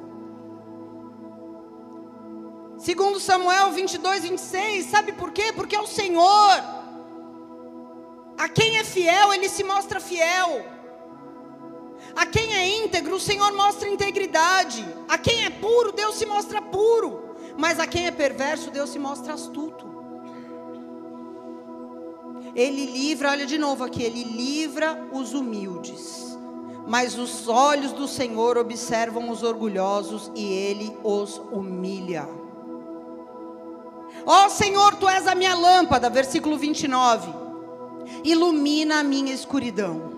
[2.78, 5.54] Segundo Samuel 22, 26, sabe por quê?
[5.54, 6.82] Porque é o Senhor.
[8.38, 10.66] A quem é fiel, Ele se mostra fiel.
[12.16, 14.86] A quem é íntegro, o Senhor mostra integridade.
[15.08, 17.36] A quem é puro, Deus se mostra puro.
[17.58, 19.90] Mas a quem é perverso, Deus se mostra astuto.
[22.56, 26.38] Ele livra, olha de novo aqui, ele livra os humildes.
[26.88, 32.28] Mas os olhos do Senhor observam os orgulhosos e ele os humilha.
[34.26, 37.34] Ó oh, Senhor, tu és a minha lâmpada, versículo 29.
[38.24, 40.11] Ilumina a minha escuridão.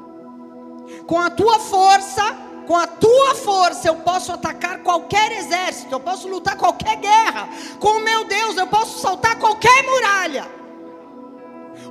[1.06, 6.28] Com a tua força com a tua força eu posso atacar qualquer exército, eu posso
[6.28, 7.50] lutar qualquer guerra.
[7.80, 10.50] Com o meu Deus eu posso saltar qualquer muralha.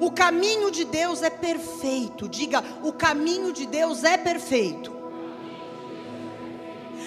[0.00, 2.28] O caminho de Deus é perfeito.
[2.28, 4.92] Diga, o caminho de Deus é perfeito.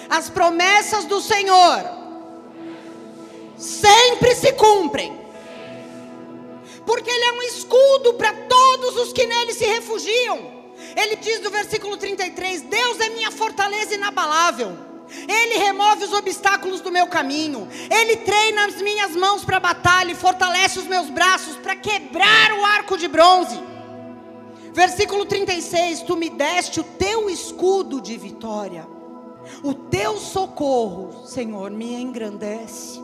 [0.08, 1.84] As promessas do Senhor
[3.58, 5.26] sempre se cumprem.
[6.86, 10.55] Porque Ele é um escudo para todos os que nele se refugiam.
[10.96, 14.76] Ele diz no versículo 33: Deus é minha fortaleza inabalável.
[15.28, 17.68] Ele remove os obstáculos do meu caminho.
[17.90, 22.52] Ele treina as minhas mãos para a batalha e fortalece os meus braços para quebrar
[22.52, 23.60] o arco de bronze.
[24.72, 28.88] Versículo 36: Tu me deste o teu escudo de vitória.
[29.62, 33.00] O teu socorro, Senhor, me engrandece.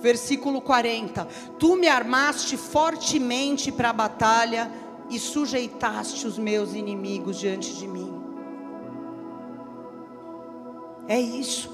[0.00, 1.26] Versículo 40:
[1.58, 4.70] Tu me armaste fortemente para a batalha
[5.10, 8.22] e sujeitaste os meus inimigos diante de mim.
[11.08, 11.70] É isso.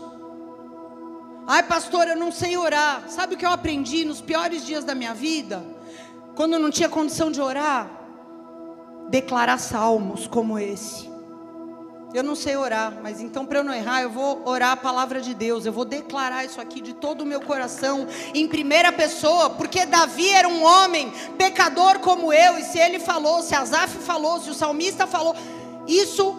[1.47, 3.09] Ai, pastor, eu não sei orar.
[3.09, 5.65] Sabe o que eu aprendi nos piores dias da minha vida?
[6.35, 7.91] Quando eu não tinha condição de orar?
[9.09, 11.10] Declarar salmos como esse.
[12.13, 15.21] Eu não sei orar, mas então para eu não errar, eu vou orar a palavra
[15.21, 15.65] de Deus.
[15.65, 20.29] Eu vou declarar isso aqui de todo o meu coração, em primeira pessoa, porque Davi
[20.29, 24.55] era um homem pecador como eu, e se ele falou, se Asaf falou, se o
[24.55, 25.37] salmista falou,
[25.87, 26.37] isso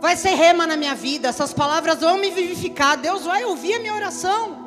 [0.00, 1.28] vai ser rema na minha vida.
[1.28, 2.96] Essas palavras vão me vivificar.
[2.96, 4.60] Deus vai ouvir a minha oração.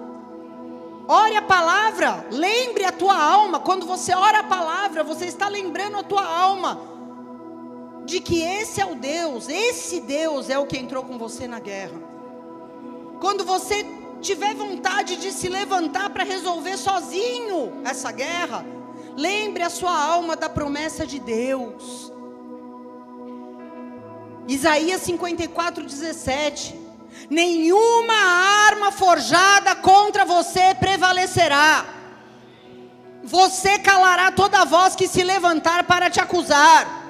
[1.05, 3.59] Ore a palavra, lembre a tua alma.
[3.59, 6.94] Quando você ora a palavra, você está lembrando a tua alma
[8.05, 11.59] de que esse é o Deus, esse Deus é o que entrou com você na
[11.59, 11.99] guerra.
[13.19, 13.85] Quando você
[14.21, 18.65] tiver vontade de se levantar para resolver sozinho essa guerra,
[19.17, 22.11] lembre a sua alma da promessa de Deus.
[24.47, 26.79] Isaías 54, 17.
[27.29, 28.13] Nenhuma
[28.67, 31.85] arma forjada contra você prevalecerá.
[33.23, 37.04] Você calará toda voz que se levantar para te acusar.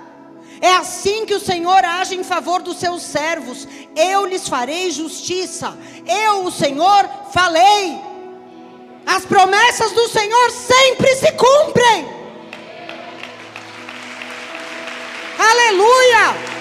[0.61, 3.67] É assim que o Senhor age em favor dos seus servos.
[3.95, 5.77] Eu lhes farei justiça.
[6.07, 7.99] Eu, o Senhor, falei.
[9.05, 12.07] As promessas do Senhor sempre se cumprem.
[15.37, 16.55] Aleluia!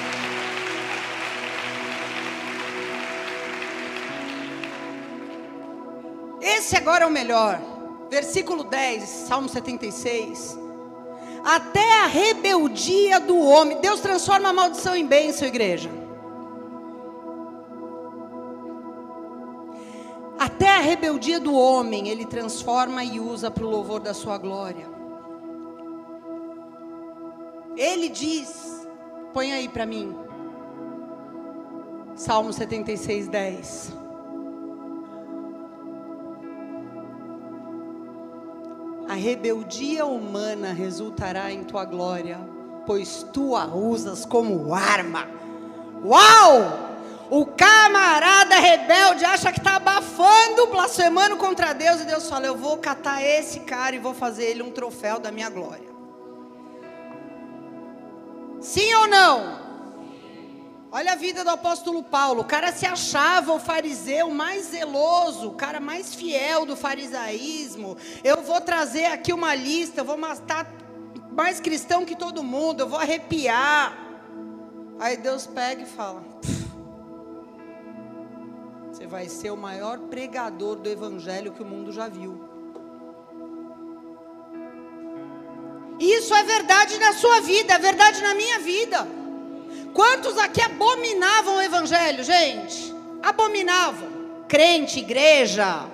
[6.42, 7.60] Esse agora é o melhor.
[8.10, 10.63] Versículo 10, Salmo 76
[11.44, 13.80] até a rebeldia do homem.
[13.80, 15.90] Deus transforma a maldição em bênção, igreja.
[20.38, 24.86] Até a rebeldia do homem, ele transforma e usa para o louvor da sua glória.
[27.76, 28.86] Ele diz,
[29.32, 30.16] põe aí para mim,
[32.14, 34.03] Salmo 76, 10.
[39.24, 42.38] Rebeldia humana resultará em tua glória,
[42.84, 45.26] pois tu a usas como arma.
[46.04, 46.84] Uau!
[47.30, 52.76] O camarada rebelde acha que está abafando, blasfemando contra Deus, e Deus fala: Eu vou
[52.76, 55.88] catar esse cara e vou fazer ele um troféu da minha glória.
[58.60, 59.63] Sim ou não?
[60.96, 62.42] Olha a vida do apóstolo Paulo.
[62.42, 67.96] O cara se achava o fariseu mais zeloso, o cara mais fiel do farisaísmo.
[68.22, 70.72] Eu vou trazer aqui uma lista, eu vou matar
[71.32, 73.92] mais cristão que todo mundo, eu vou arrepiar.
[75.00, 76.22] Aí Deus pega e fala:
[78.92, 82.40] Você vai ser o maior pregador do evangelho que o mundo já viu.
[85.98, 89.23] Isso é verdade na sua vida, é verdade na minha vida.
[89.94, 92.92] Quantos aqui abominavam o evangelho, gente?
[93.22, 94.08] Abominavam.
[94.48, 95.86] Crente, igreja.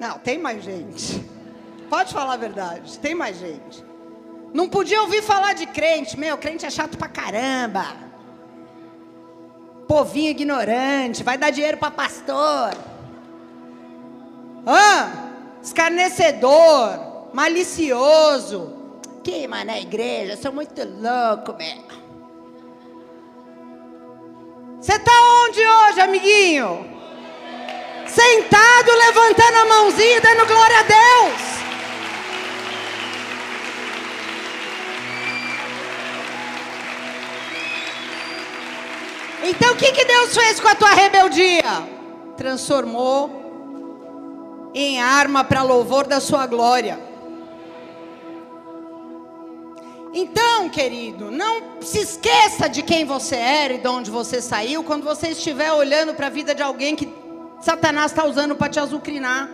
[0.00, 1.22] Não, tem mais gente.
[1.90, 3.84] Pode falar a verdade, tem mais gente.
[4.52, 6.18] Não podia ouvir falar de crente.
[6.18, 7.84] Meu, crente é chato pra caramba.
[9.86, 12.74] Povinho ignorante, vai dar dinheiro para pastor.
[14.66, 15.28] Ah,
[15.62, 18.72] escarnecedor, malicioso.
[19.22, 22.03] Que, mano, igreja, sou muito louco, meu.
[24.84, 25.12] Você está
[25.46, 26.86] onde hoje, amiguinho?
[28.06, 31.40] Sentado, levantando a mãozinha, dando glória a Deus.
[39.44, 41.88] Então o que, que Deus fez com a tua rebeldia?
[42.36, 43.30] Transformou
[44.74, 47.13] em arma para louvor da sua glória.
[50.16, 55.02] Então, querido, não se esqueça de quem você era e de onde você saiu quando
[55.02, 57.12] você estiver olhando para a vida de alguém que
[57.60, 59.50] Satanás está usando para te azucrinar.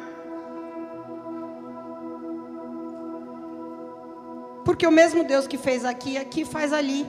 [4.62, 7.06] Porque o mesmo Deus que fez aqui, aqui faz ali.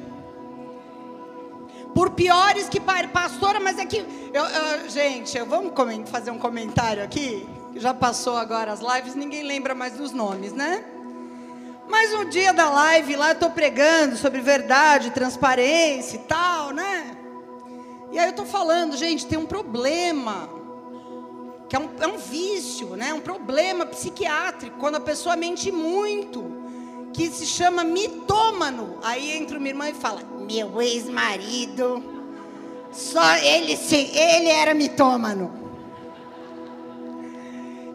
[1.93, 3.97] Por piores que pastora, mas é que.
[4.33, 5.73] Eu, eu, gente, vamos
[6.09, 7.45] fazer um comentário aqui.
[7.75, 10.85] Já passou agora as lives, ninguém lembra mais dos nomes, né?
[11.91, 17.17] Mas um dia da live lá eu estou pregando sobre verdade, transparência e tal, né?
[18.13, 20.49] E aí eu estou falando, gente, tem um problema,
[21.67, 23.13] que é um, é um vício, né?
[23.13, 26.41] Um problema psiquiátrico, quando a pessoa mente muito,
[27.11, 28.97] que se chama mitômano.
[29.03, 32.01] Aí entra uma irmã e fala: Meu ex-marido,
[32.89, 33.77] só ele,
[34.13, 35.60] ele era mitômano.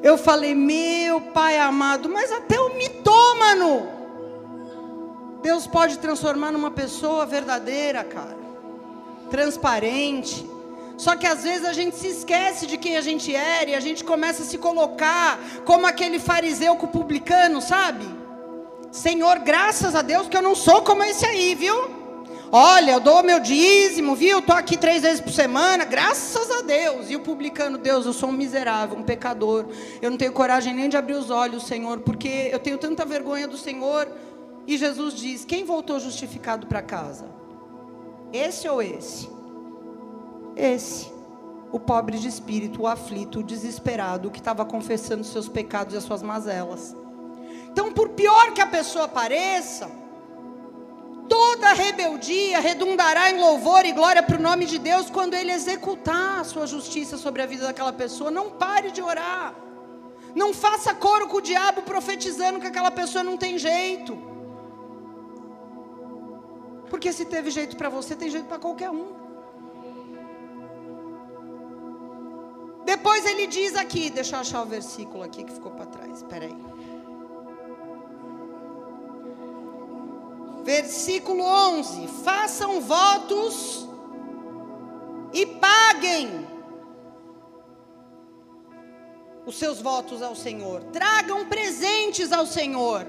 [0.02, 3.88] Eu falei, meu pai amado, mas até o mitômano,
[5.42, 8.36] Deus pode transformar numa pessoa verdadeira, cara,
[9.30, 10.48] transparente,
[10.96, 13.80] Só que às vezes a gente se esquece de quem a gente era e a
[13.80, 18.06] gente começa a se colocar como aquele fariseu com o publicano, sabe?
[18.90, 21.95] Senhor, graças a Deus que eu não sou como esse aí, viu?
[22.52, 24.38] Olha, eu dou meu dízimo, viu?
[24.38, 27.10] Estou aqui três vezes por semana, graças a Deus.
[27.10, 29.66] E o publicano, Deus, eu sou um miserável, um pecador.
[30.00, 33.48] Eu não tenho coragem nem de abrir os olhos, Senhor, porque eu tenho tanta vergonha
[33.48, 34.08] do Senhor.
[34.66, 37.26] E Jesus diz: quem voltou justificado para casa?
[38.32, 39.28] Esse ou esse?
[40.54, 41.10] Esse.
[41.72, 45.96] O pobre de espírito, o aflito, o desesperado, o que estava confessando seus pecados e
[45.96, 46.94] as suas mazelas.
[47.70, 49.90] Então, por pior que a pessoa pareça,
[51.28, 56.40] toda rebeldia redundará em louvor e glória para o nome de Deus quando Ele executar
[56.40, 58.30] a sua justiça sobre a vida daquela pessoa.
[58.30, 59.54] Não pare de orar.
[60.34, 64.16] Não faça coro com o diabo profetizando que aquela pessoa não tem jeito.
[66.90, 69.06] Porque se teve jeito para você, tem jeito para qualquer um.
[72.84, 76.18] Depois ele diz aqui, deixa eu achar o versículo aqui que ficou para trás.
[76.18, 76.56] Espera aí.
[80.66, 83.88] Versículo 11: Façam votos
[85.32, 86.44] e paguem
[89.46, 90.82] os seus votos ao Senhor.
[90.92, 93.06] Tragam presentes ao Senhor.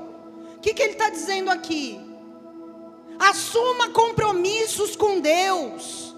[0.56, 2.00] O que, que ele está dizendo aqui?
[3.18, 6.16] Assuma compromissos com Deus.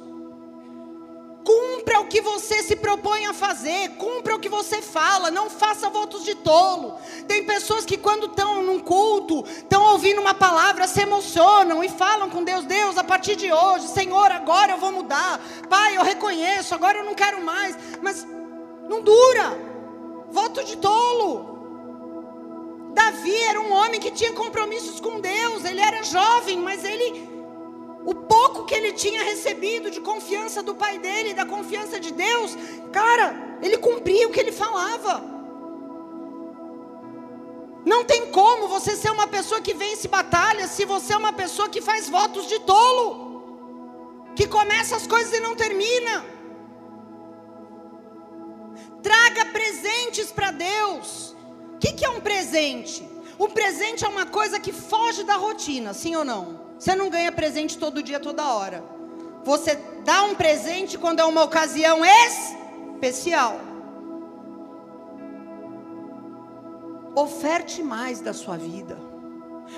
[1.50, 5.90] Cumpra o que você se propõe a fazer, cumpra o que você fala, não faça
[5.90, 7.00] votos de tolo.
[7.28, 12.30] Tem pessoas que, quando estão num culto, estão ouvindo uma palavra, se emocionam e falam
[12.30, 15.42] com Deus: Deus, a partir de hoje, Senhor, agora eu vou mudar.
[15.68, 17.76] Pai, eu reconheço, agora eu não quero mais.
[18.00, 18.28] Mas
[18.88, 19.58] não dura.
[20.30, 21.58] Voto de tolo.
[22.94, 27.28] Davi era um homem que tinha compromissos com Deus, ele era jovem, mas ele,
[28.12, 32.58] o pouco que ele tinha recebido de confiança do pai dele, da confiança de Deus,
[32.92, 33.26] cara,
[33.62, 35.14] ele cumpria o que ele falava.
[37.86, 41.70] Não tem como você ser uma pessoa que vence batalhas se você é uma pessoa
[41.70, 43.08] que faz votos de tolo,
[44.36, 46.26] que começa as coisas e não termina.
[49.04, 51.36] Traga presentes para Deus.
[51.76, 53.08] O que, que é um presente?
[53.38, 56.69] Um presente é uma coisa que foge da rotina, sim ou não?
[56.80, 58.82] Você não ganha presente todo dia, toda hora.
[59.44, 59.76] Você
[60.06, 63.60] dá um presente quando é uma ocasião especial.
[67.14, 68.98] Oferte mais da sua vida.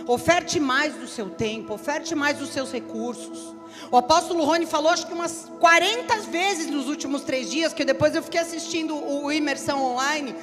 [0.07, 3.55] Oferte mais do seu tempo, oferte mais dos seus recursos.
[3.89, 8.15] O apóstolo Rony falou, acho que umas 40 vezes nos últimos três dias, que depois
[8.15, 10.35] eu fiquei assistindo o Imersão Online.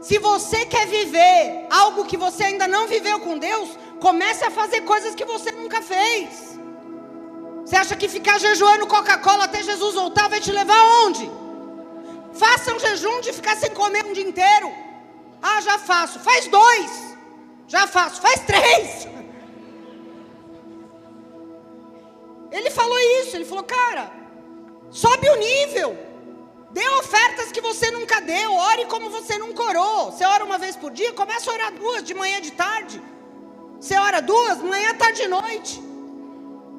[0.00, 3.70] Se você quer viver algo que você ainda não viveu com Deus,
[4.06, 6.28] comece a fazer coisas que você nunca fez.
[7.64, 11.24] Você acha que ficar jejuando Coca-Cola até Jesus voltar vai te levar aonde?
[12.42, 14.68] Faça um jejum de ficar sem comer um dia inteiro.
[15.50, 16.18] Ah, já faço.
[16.28, 16.90] Faz dois.
[17.74, 18.20] Já faço.
[18.26, 19.08] Faz três.
[22.56, 23.32] Ele falou isso.
[23.36, 24.04] Ele falou, cara,
[24.90, 25.90] sobe o nível.
[26.72, 28.52] Dê ofertas que você nunca deu.
[28.52, 30.12] Ore como você nunca orou.
[30.12, 33.13] Você ora uma vez por dia, começa a orar duas, de manhã e de tarde.
[33.84, 35.82] Você ora duas, manhã, tarde e noite.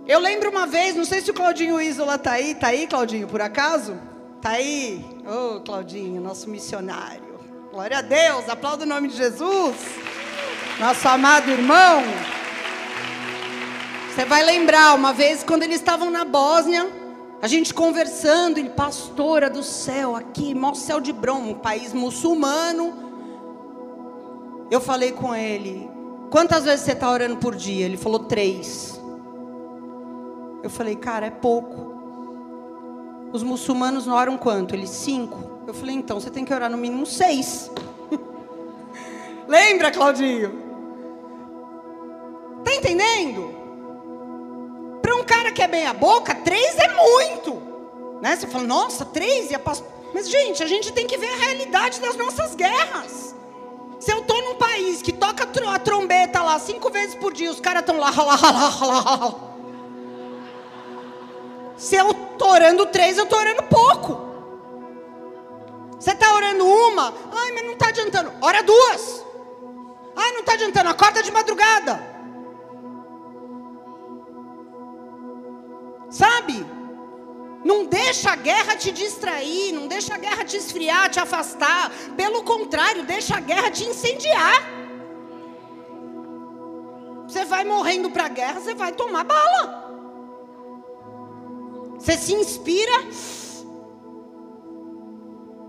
[0.08, 2.54] Eu lembro uma vez, não sei se o Claudinho Isola está aí.
[2.54, 3.96] Está aí, Claudinho, por acaso?
[4.38, 5.06] Está aí?
[5.24, 7.40] Ô, oh, Claudinho, nosso missionário.
[7.72, 9.76] Glória a Deus, aplauda o nome de Jesus.
[10.80, 12.02] Nosso amado irmão.
[14.10, 16.90] Você vai lembrar, uma vez, quando eles estavam na Bósnia
[17.40, 22.98] a gente conversando, ele, pastora do céu, aqui, maior céu de Brom, um país muçulmano.
[24.72, 25.94] Eu falei com ele,
[26.30, 27.86] quantas vezes você está orando por dia?
[27.86, 29.00] Ele falou, três.
[30.64, 31.94] Eu falei, cara, é pouco.
[33.32, 34.74] Os muçulmanos oram quanto?
[34.74, 35.56] Ele, cinco.
[35.68, 37.70] Eu falei, então você tem que orar no mínimo seis.
[39.48, 40.64] Lembra, Claudinho?
[42.64, 43.54] Tá entendendo?
[45.02, 47.62] Para um cara que é bem a boca, três é muito.
[48.22, 48.36] Né?
[48.36, 49.52] Você fala, nossa, três?
[49.52, 49.84] E a past...
[50.14, 53.36] Mas, gente, a gente tem que ver a realidade das nossas guerras.
[54.00, 57.60] Se eu estou num país que toca a trombeta lá cinco vezes por dia, os
[57.60, 59.36] caras estão lá, lá, lá, lá, lá.
[61.78, 64.26] Se eu estou orando três, eu estou orando pouco.
[66.00, 68.32] Você está orando uma, ai, mas não está adiantando.
[68.42, 69.26] Ora duas.
[70.16, 72.16] Ai, não está adiantando, acorda de madrugada.
[76.10, 76.66] Sabe?
[77.66, 81.92] Não deixa a guerra te distrair, não deixa a guerra te esfriar, te afastar.
[82.16, 84.62] Pelo contrário, deixa a guerra te incendiar.
[87.28, 89.84] Você vai morrendo para a guerra, você vai tomar bala.
[91.98, 93.08] Você se inspira,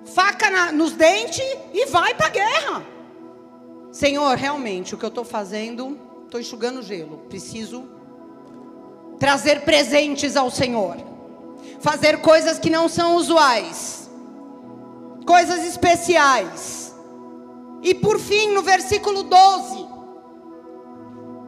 [0.05, 1.43] faca na, nos dentes
[1.73, 2.87] e vai para a guerra.
[3.91, 7.25] Senhor, realmente, o que eu estou fazendo, estou enxugando gelo.
[7.31, 7.89] Preciso
[9.19, 11.16] trazer presentes ao Senhor,
[11.87, 14.11] fazer coisas que não são usuais,
[15.25, 16.93] coisas especiais.
[17.81, 19.87] E por fim, no versículo 12,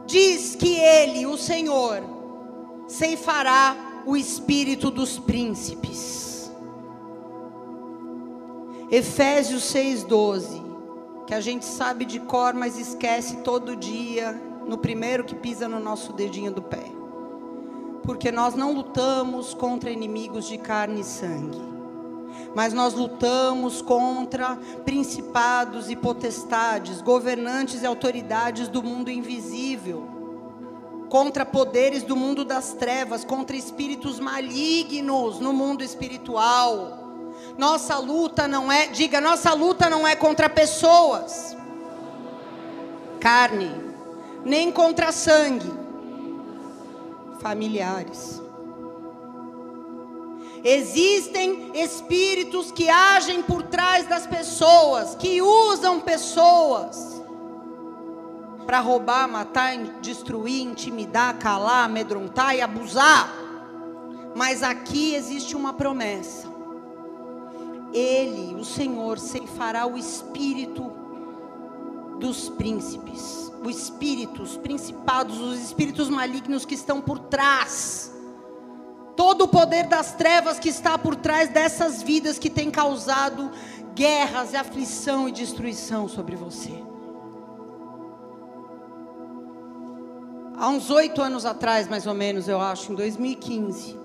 [0.05, 2.01] diz que Ele, o Senhor,
[2.87, 3.75] ceifará
[4.05, 6.49] o espírito dos príncipes.
[8.89, 15.35] Efésios 6,12, que a gente sabe de cor, mas esquece todo dia, no primeiro que
[15.35, 16.98] pisa no nosso dedinho do pé.
[18.03, 21.61] Porque nós não lutamos contra inimigos de carne e sangue,
[22.55, 30.19] mas nós lutamos contra principados e potestades, governantes e autoridades do mundo invisível
[31.09, 36.97] contra poderes do mundo das trevas, contra espíritos malignos no mundo espiritual.
[37.57, 41.57] Nossa luta não é, diga, nossa luta não é contra pessoas,
[43.19, 43.71] carne,
[44.45, 45.71] nem contra sangue,
[47.39, 48.41] familiares.
[50.63, 57.19] Existem espíritos que agem por trás das pessoas, que usam pessoas
[58.65, 63.33] para roubar, matar, destruir, intimidar, calar, amedrontar e abusar.
[64.35, 66.47] Mas aqui existe uma promessa.
[67.91, 70.91] Ele, o Senhor, ceifará o espírito
[72.19, 78.13] dos príncipes, os espíritos, principados, os espíritos malignos que estão por trás.
[79.15, 83.51] Todo o poder das trevas que está por trás dessas vidas que tem causado
[83.93, 86.89] guerras, aflição e destruição sobre você.
[90.59, 93.97] há uns oito anos atrás, mais ou menos, eu acho, em 2015.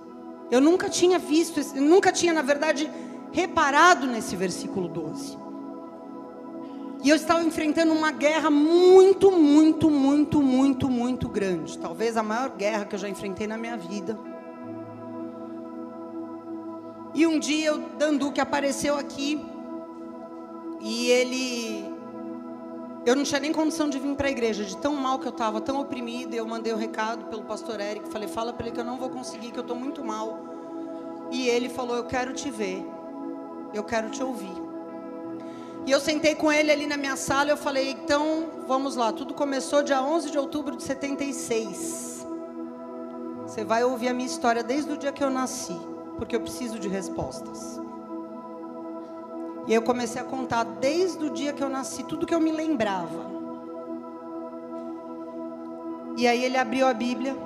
[0.50, 2.88] Eu nunca tinha visto, nunca tinha, na verdade,
[3.32, 5.36] reparado nesse versículo 12.
[7.04, 11.78] E eu estava enfrentando uma guerra muito, muito, muito, muito, muito grande.
[11.78, 14.18] Talvez a maior guerra que eu já enfrentei na minha vida.
[17.14, 19.38] E um dia o Danduque apareceu aqui.
[20.80, 21.94] E ele
[23.04, 25.30] eu não tinha nem condição de vir para a igreja, de tão mal que eu
[25.30, 26.34] estava, tão oprimida.
[26.34, 28.96] Eu mandei o um recado pelo pastor Eric, falei: fala para ele que eu não
[28.96, 30.42] vou conseguir, que eu estou muito mal.
[31.30, 32.82] E ele falou: eu quero te ver,
[33.74, 34.63] eu quero te ouvir.
[35.86, 37.50] E eu sentei com ele ali na minha sala.
[37.50, 39.12] Eu falei: então vamos lá.
[39.12, 42.26] Tudo começou dia 11 de outubro de 76.
[43.46, 45.76] Você vai ouvir a minha história desde o dia que eu nasci,
[46.16, 47.80] porque eu preciso de respostas.
[49.66, 52.50] E eu comecei a contar desde o dia que eu nasci, tudo que eu me
[52.50, 53.32] lembrava.
[56.16, 57.36] E aí ele abriu a Bíblia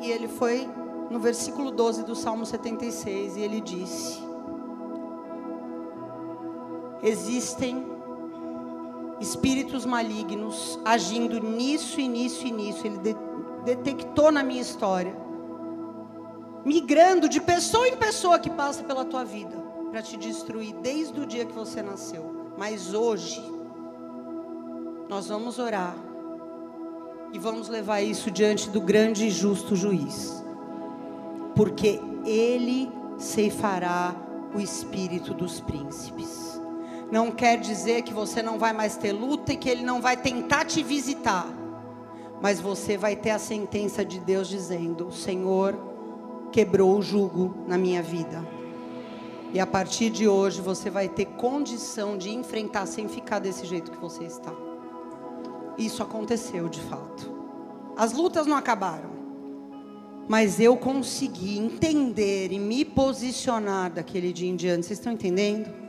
[0.00, 0.68] e ele foi
[1.10, 4.27] no versículo 12 do Salmo 76 e ele disse:
[7.02, 7.86] Existem
[9.20, 12.86] espíritos malignos agindo nisso e nisso e nisso.
[12.86, 13.16] Ele de
[13.64, 15.14] detectou na minha história,
[16.64, 19.56] migrando de pessoa em pessoa que passa pela tua vida
[19.90, 22.52] para te destruir desde o dia que você nasceu.
[22.56, 23.42] Mas hoje,
[25.08, 25.96] nós vamos orar
[27.32, 30.42] e vamos levar isso diante do grande e justo juiz,
[31.54, 34.14] porque ele ceifará
[34.54, 36.47] o espírito dos príncipes.
[37.10, 40.16] Não quer dizer que você não vai mais ter luta e que ele não vai
[40.16, 41.46] tentar te visitar,
[42.40, 45.74] mas você vai ter a sentença de Deus dizendo: O Senhor
[46.52, 48.46] quebrou o jugo na minha vida.
[49.52, 53.90] E a partir de hoje você vai ter condição de enfrentar sem ficar desse jeito
[53.90, 54.52] que você está.
[55.78, 57.32] Isso aconteceu de fato.
[57.96, 59.16] As lutas não acabaram.
[60.28, 64.84] Mas eu consegui entender e me posicionar daquele dia em diante.
[64.84, 65.87] Vocês estão entendendo?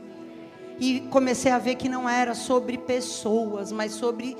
[0.80, 4.36] E comecei a ver que não era sobre pessoas, mas sobre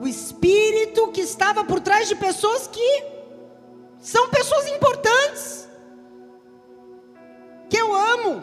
[0.00, 3.04] o espírito que estava por trás de pessoas que
[4.00, 5.68] são pessoas importantes
[7.70, 8.42] que eu amo,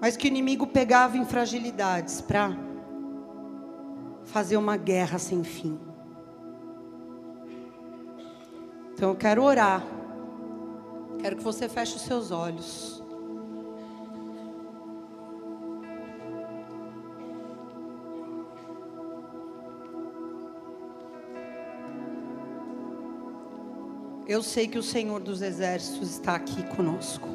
[0.00, 2.56] mas que o inimigo pegava em fragilidades para
[4.24, 5.78] fazer uma guerra sem fim.
[8.94, 9.84] Então eu quero orar.
[11.20, 13.03] Quero que você feche os seus olhos.
[24.26, 27.34] Eu sei que o Senhor dos Exércitos está aqui conosco.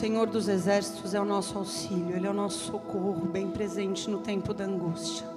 [0.00, 4.20] Senhor dos Exércitos é o nosso auxílio, Ele é o nosso socorro, bem presente no
[4.20, 5.28] tempo da angústia.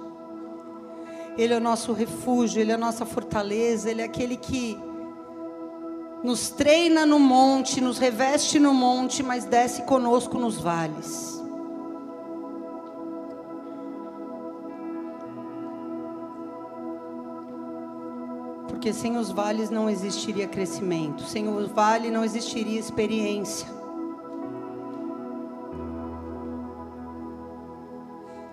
[1.36, 4.78] Ele é o nosso refúgio, Ele é a nossa fortaleza, Ele é aquele que
[6.22, 11.43] nos treina no monte, nos reveste no monte, mas desce conosco nos vales.
[18.84, 23.66] Porque sem os vales não existiria crescimento, sem o vale não existiria experiência.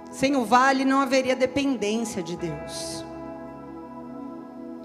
[0.10, 3.04] Sem o vale não haveria dependência de Deus.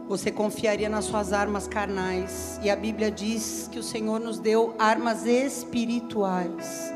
[0.08, 2.58] Você confiaria nas suas armas carnais.
[2.60, 6.92] E a Bíblia diz que o Senhor nos deu armas espirituais,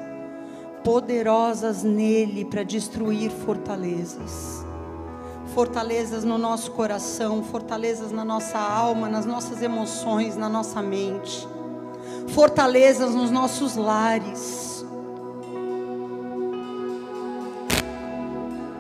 [0.83, 4.69] poderosas nele para destruir fortalezas.
[5.55, 11.47] Fortalezas no nosso coração, fortalezas na nossa alma, nas nossas emoções, na nossa mente.
[12.29, 14.71] Fortalezas nos nossos lares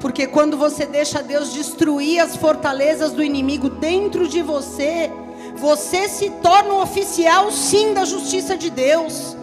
[0.00, 5.10] Porque quando você deixa Deus destruir as fortalezas do inimigo dentro de você,
[5.54, 9.36] você se torna um oficial sim da justiça de Deus.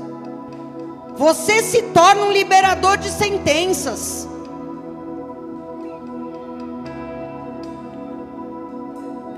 [1.16, 4.28] Você se torna um liberador de sentenças.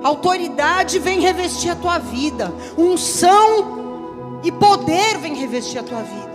[0.10, 2.52] Autoridade vem revestir a tua vida.
[2.76, 6.32] Unção e poder vem revestir a tua vida.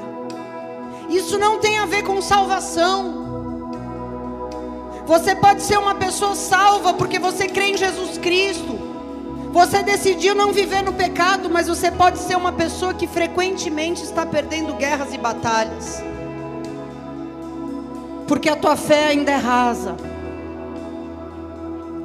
[1.08, 3.24] Isso não tem a ver com salvação.
[5.08, 8.78] Você pode ser uma pessoa salva porque você crê em Jesus Cristo.
[9.52, 14.24] Você decidiu não viver no pecado, mas você pode ser uma pessoa que frequentemente está
[14.24, 16.00] perdendo guerras e batalhas.
[18.28, 20.13] Porque a tua fé ainda é rasa.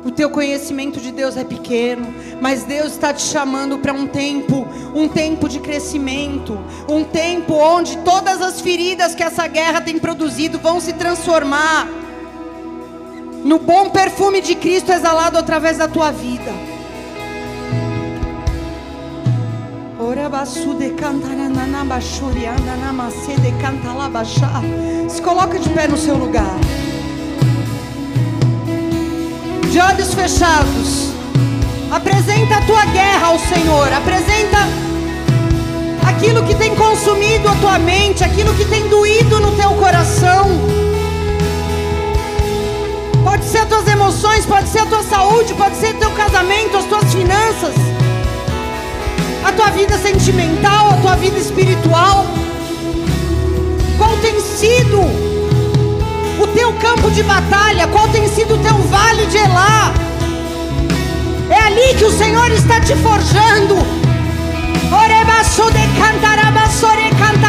[0.03, 4.65] O teu conhecimento de Deus é pequeno, mas Deus está te chamando para um tempo,
[4.95, 10.57] um tempo de crescimento, um tempo onde todas as feridas que essa guerra tem produzido
[10.57, 11.87] vão se transformar
[13.43, 16.51] no bom perfume de Cristo exalado através da tua vida.
[25.09, 26.57] Se coloca de pé no seu lugar.
[29.71, 31.13] De olhos fechados.
[31.91, 33.93] Apresenta a tua guerra ao Senhor.
[33.93, 34.57] Apresenta
[36.07, 40.49] aquilo que tem consumido a tua mente, aquilo que tem doído no teu coração.
[43.23, 46.85] Pode ser as tuas emoções, pode ser a tua saúde, pode ser teu casamento, as
[46.85, 47.75] tuas finanças,
[49.45, 52.25] a tua vida sentimental, a tua vida espiritual.
[53.99, 55.28] Qual tem sido
[56.53, 57.87] teu campo de batalha?
[57.87, 59.93] Qual tem sido o teu vale de Elá?
[61.49, 63.75] É ali que o Senhor está te forjando.
[64.91, 67.48] Orebaçude de cantarabasore cantar.